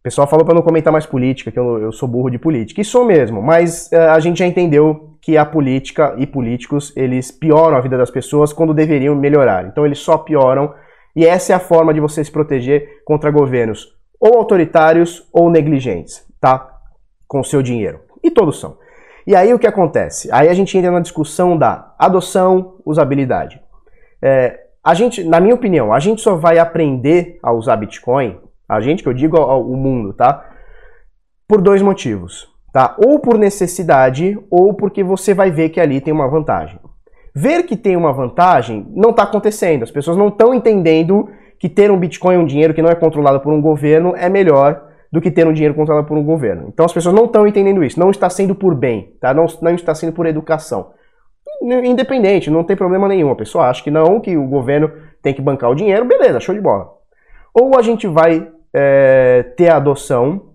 pessoal 0.07 0.29
falou 0.29 0.45
para 0.45 0.55
não 0.55 0.63
comentar 0.63 0.93
mais 0.93 1.05
política, 1.05 1.51
que 1.51 1.59
eu, 1.59 1.79
eu, 1.79 1.91
sou 1.91 2.09
burro 2.09 2.31
de 2.31 2.39
política. 2.39 2.81
E 2.81 2.85
sou 2.85 3.05
mesmo, 3.05 3.43
mas 3.43 3.91
uh, 3.93 4.13
a 4.13 4.21
gente 4.21 4.39
já 4.39 4.47
entendeu 4.47 5.17
que 5.21 5.37
a 5.37 5.45
política 5.45 6.15
e 6.17 6.25
políticos, 6.25 6.93
eles 6.97 7.33
pioram 7.33 7.77
a 7.77 7.81
vida 7.81 7.99
das 7.99 8.09
pessoas 8.09 8.53
quando 8.53 8.73
deveriam 8.73 9.17
melhorar. 9.17 9.67
Então 9.67 9.85
eles 9.85 9.99
só 9.99 10.17
pioram, 10.17 10.73
e 11.17 11.27
essa 11.27 11.55
é 11.55 11.57
a 11.57 11.61
forma 11.61 11.95
de 11.95 12.01
você 12.01 12.23
se 12.23 12.31
proteger 12.31 13.03
contra 13.05 13.31
governos 13.31 13.97
ou 14.21 14.37
autoritários 14.37 15.27
ou 15.33 15.51
negligentes, 15.51 16.27
tá? 16.39 16.79
Com 17.27 17.41
o 17.41 17.45
seu 17.45 17.63
dinheiro. 17.63 18.01
E 18.23 18.31
todos 18.31 18.61
são. 18.61 18.77
E 19.27 19.35
aí 19.35 19.53
o 19.53 19.59
que 19.59 19.67
acontece? 19.67 20.29
Aí 20.31 20.49
a 20.49 20.55
gente 20.55 20.77
entra 20.77 20.91
na 20.91 21.01
discussão 21.01 21.57
da 21.57 21.95
adoção, 21.99 22.77
usabilidade. 22.85 23.61
É, 24.23 24.61
a 24.85 24.95
gente, 24.95 25.25
na 25.25 25.41
minha 25.41 25.55
opinião, 25.55 25.93
a 25.93 25.99
gente 25.99 26.21
só 26.21 26.37
vai 26.37 26.59
aprender 26.59 27.39
a 27.43 27.53
usar 27.53 27.77
Bitcoin 27.77 28.39
a 28.69 28.81
gente, 28.81 29.03
que 29.03 29.09
eu 29.09 29.15
digo 29.15 29.37
ao, 29.37 29.65
mundo, 29.65 30.13
tá? 30.13 30.45
Por 31.49 31.61
dois 31.61 31.81
motivos, 31.81 32.49
tá? 32.73 32.97
Ou 32.99 33.21
por 33.21 33.39
necessidade, 33.39 34.39
ou 34.51 34.75
porque 34.75 35.05
você 35.05 35.33
vai 35.33 35.51
ver 35.51 35.69
que 35.69 35.81
ali 35.81 36.01
tem 36.01 36.13
uma 36.13 36.29
vantagem. 36.29 36.81
Ver 37.39 37.65
que 37.65 37.77
tem 37.77 37.95
uma 37.99 38.15
vantagem 38.15 38.87
não 38.95 39.11
está 39.11 39.25
acontecendo. 39.25 39.83
As 39.83 39.91
pessoas 39.91 40.17
não 40.17 40.29
estão 40.29 40.55
entendendo 40.55 41.29
que 41.59 41.69
ter 41.69 41.91
um 41.91 41.99
Bitcoin, 41.99 42.39
um 42.39 42.47
dinheiro 42.47 42.73
que 42.73 42.81
não 42.81 42.89
é 42.89 42.95
controlado 42.95 43.41
por 43.41 43.53
um 43.53 43.61
governo, 43.61 44.15
é 44.17 44.27
melhor 44.27 44.83
do 45.13 45.21
que 45.21 45.31
ter 45.31 45.47
um 45.47 45.53
dinheiro 45.53 45.75
controlado 45.75 46.07
por 46.07 46.17
um 46.17 46.25
governo. 46.25 46.65
Então 46.69 46.87
as 46.87 46.95
pessoas 46.95 47.15
não 47.15 47.27
estão 47.27 47.47
entendendo 47.47 47.85
isso. 47.85 48.01
Não 48.01 48.11
está 48.11 48.31
sendo 48.31 48.55
por 48.55 48.75
bem, 48.75 49.15
tá? 49.21 49.35
Não, 49.35 49.45
não 49.61 49.75
está 49.75 49.95
sendo 49.95 50.15
por 50.15 50.25
educação. 50.25 50.93
Independente, 51.61 52.51
não 52.51 52.65
tem 52.65 52.75
problema 52.75 53.07
nenhum. 53.07 53.31
A 53.31 53.37
pessoa 53.37 53.69
acha 53.69 53.85
que 53.85 53.91
não, 53.91 54.19
que 54.19 54.35
o 54.35 54.47
governo 54.47 54.91
tem 55.21 55.35
que 55.35 55.43
bancar 55.43 55.71
o 55.71 55.75
dinheiro, 55.75 56.07
beleza, 56.07 56.41
show 56.41 56.55
de 56.55 56.61
bola. 56.63 56.91
Ou 57.53 57.79
a 57.79 57.83
gente 57.83 58.07
vai 58.07 58.49
é, 58.73 59.43
ter 59.59 59.69
adoção, 59.69 60.53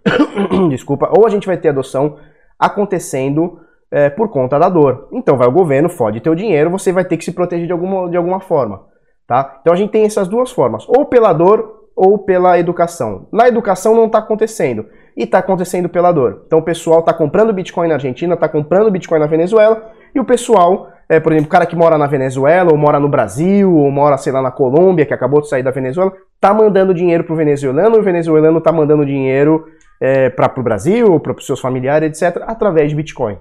desculpa, 0.70 1.10
ou 1.14 1.26
a 1.26 1.28
gente 1.28 1.46
vai 1.46 1.58
ter 1.58 1.68
adoção 1.68 2.16
acontecendo 2.58 3.60
é, 3.94 4.10
por 4.10 4.28
conta 4.28 4.58
da 4.58 4.68
dor. 4.68 5.06
Então 5.12 5.36
vai 5.36 5.46
o 5.46 5.52
governo, 5.52 5.88
fode 5.88 6.20
teu 6.20 6.34
dinheiro, 6.34 6.68
você 6.68 6.90
vai 6.90 7.04
ter 7.04 7.16
que 7.16 7.24
se 7.24 7.30
proteger 7.30 7.66
de 7.66 7.72
alguma, 7.72 8.10
de 8.10 8.16
alguma 8.16 8.40
forma. 8.40 8.82
Tá? 9.24 9.58
Então 9.60 9.72
a 9.72 9.76
gente 9.76 9.92
tem 9.92 10.04
essas 10.04 10.26
duas 10.26 10.50
formas, 10.50 10.84
ou 10.88 11.06
pela 11.06 11.32
dor 11.32 11.84
ou 11.94 12.18
pela 12.18 12.58
educação. 12.58 13.28
Na 13.32 13.46
educação 13.46 13.94
não 13.94 14.06
está 14.06 14.18
acontecendo, 14.18 14.86
e 15.16 15.22
está 15.22 15.38
acontecendo 15.38 15.88
pela 15.88 16.10
dor. 16.10 16.42
Então 16.44 16.58
o 16.58 16.62
pessoal 16.62 16.98
está 16.98 17.14
comprando 17.14 17.52
Bitcoin 17.52 17.86
na 17.86 17.94
Argentina, 17.94 18.34
está 18.34 18.48
comprando 18.48 18.90
Bitcoin 18.90 19.20
na 19.20 19.26
Venezuela, 19.26 19.92
e 20.12 20.18
o 20.18 20.24
pessoal, 20.24 20.88
é, 21.08 21.20
por 21.20 21.30
exemplo, 21.30 21.46
o 21.46 21.52
cara 21.52 21.64
que 21.64 21.76
mora 21.76 21.96
na 21.96 22.08
Venezuela, 22.08 22.72
ou 22.72 22.76
mora 22.76 22.98
no 22.98 23.08
Brasil, 23.08 23.72
ou 23.72 23.92
mora, 23.92 24.18
sei 24.18 24.32
lá, 24.32 24.42
na 24.42 24.50
Colômbia, 24.50 25.06
que 25.06 25.14
acabou 25.14 25.40
de 25.40 25.48
sair 25.48 25.62
da 25.62 25.70
Venezuela, 25.70 26.12
tá 26.40 26.52
mandando 26.52 26.92
dinheiro 26.92 27.22
pro 27.22 27.36
venezuelano, 27.36 27.98
o 27.98 28.02
venezuelano 28.02 28.60
tá 28.60 28.72
mandando 28.72 29.06
dinheiro 29.06 29.64
é, 30.00 30.30
para 30.30 30.52
o 30.58 30.64
Brasil, 30.64 31.20
para 31.20 31.32
os 31.32 31.46
seus 31.46 31.60
familiares, 31.60 32.20
etc., 32.20 32.42
através 32.44 32.90
de 32.90 32.96
Bitcoin. 32.96 33.38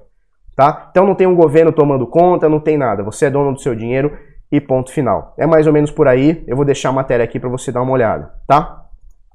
Tá? 0.55 0.87
Então 0.91 1.05
não 1.05 1.15
tem 1.15 1.25
um 1.25 1.35
governo 1.35 1.71
tomando 1.71 2.05
conta, 2.05 2.47
não 2.47 2.59
tem 2.59 2.77
nada. 2.77 3.03
Você 3.03 3.25
é 3.25 3.29
dono 3.29 3.53
do 3.53 3.59
seu 3.59 3.75
dinheiro 3.75 4.15
e 4.51 4.61
ponto 4.61 4.91
final. 4.91 5.33
É 5.37 5.47
mais 5.47 5.65
ou 5.65 5.73
menos 5.73 5.89
por 5.89 6.07
aí. 6.07 6.43
Eu 6.45 6.55
vou 6.55 6.63
deixar 6.63 6.89
a 6.89 6.93
matéria 6.93 7.23
aqui 7.23 7.39
para 7.39 7.49
você 7.49 7.71
dar 7.71 7.81
uma 7.81 7.91
olhada, 7.91 8.31
tá? 8.47 8.83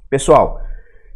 Pessoal, 0.08 0.60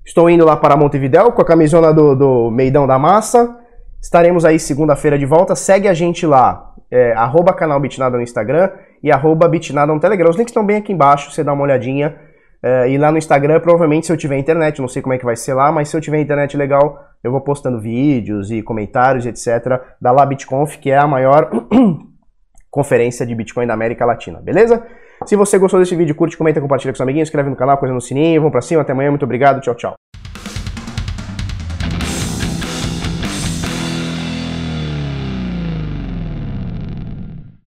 estou 0.04 0.28
indo 0.28 0.44
lá 0.44 0.56
para 0.56 0.76
Montevidéu 0.76 1.30
com 1.30 1.40
a 1.40 1.44
camisona 1.44 1.92
do, 1.92 2.14
do 2.16 2.50
Meidão 2.50 2.86
da 2.86 2.98
Massa. 2.98 3.56
Estaremos 4.02 4.44
aí 4.44 4.58
segunda-feira 4.58 5.16
de 5.16 5.24
volta. 5.24 5.54
Segue 5.54 5.86
a 5.86 5.94
gente 5.94 6.26
lá, 6.26 6.74
é, 6.90 7.14
canal 7.56 7.78
Bitnada 7.78 8.16
no 8.16 8.22
Instagram 8.22 8.70
e 9.02 9.12
arroba 9.12 9.48
Bitnada 9.48 9.92
no 9.92 10.00
Telegram. 10.00 10.28
Os 10.28 10.36
links 10.36 10.50
estão 10.50 10.66
bem 10.66 10.78
aqui 10.78 10.92
embaixo, 10.92 11.30
você 11.30 11.44
dá 11.44 11.52
uma 11.52 11.62
olhadinha. 11.62 12.16
Uh, 12.62 12.86
e 12.86 12.96
lá 12.96 13.10
no 13.10 13.18
Instagram, 13.18 13.58
provavelmente, 13.60 14.06
se 14.06 14.12
eu 14.12 14.16
tiver 14.16 14.38
internet, 14.38 14.80
não 14.80 14.86
sei 14.86 15.02
como 15.02 15.14
é 15.14 15.18
que 15.18 15.24
vai 15.24 15.34
ser 15.34 15.54
lá, 15.54 15.72
mas 15.72 15.88
se 15.88 15.96
eu 15.96 16.00
tiver 16.00 16.20
internet 16.20 16.56
legal, 16.56 17.04
eu 17.22 17.32
vou 17.32 17.40
postando 17.40 17.80
vídeos 17.80 18.52
e 18.52 18.62
comentários, 18.62 19.26
etc., 19.26 19.80
da 20.00 20.12
LabitConf, 20.12 20.76
que 20.76 20.90
é 20.90 20.96
a 20.96 21.06
maior 21.06 21.50
conferência 22.70 23.26
de 23.26 23.34
Bitcoin 23.34 23.66
da 23.66 23.74
América 23.74 24.04
Latina, 24.04 24.40
beleza? 24.40 24.86
Se 25.26 25.34
você 25.34 25.58
gostou 25.58 25.80
desse 25.80 25.96
vídeo, 25.96 26.14
curte, 26.14 26.36
comenta, 26.36 26.60
compartilha 26.60 26.92
com 26.92 26.96
seus 26.96 27.04
amiguinhos, 27.04 27.28
inscreve 27.28 27.50
no 27.50 27.56
canal, 27.56 27.78
coisa 27.78 27.94
no 27.94 28.00
sininho, 28.00 28.40
vamos 28.40 28.52
pra 28.52 28.60
cima, 28.60 28.82
até 28.82 28.92
amanhã, 28.92 29.10
muito 29.10 29.24
obrigado, 29.24 29.60
tchau, 29.60 29.74
tchau. 29.74 29.94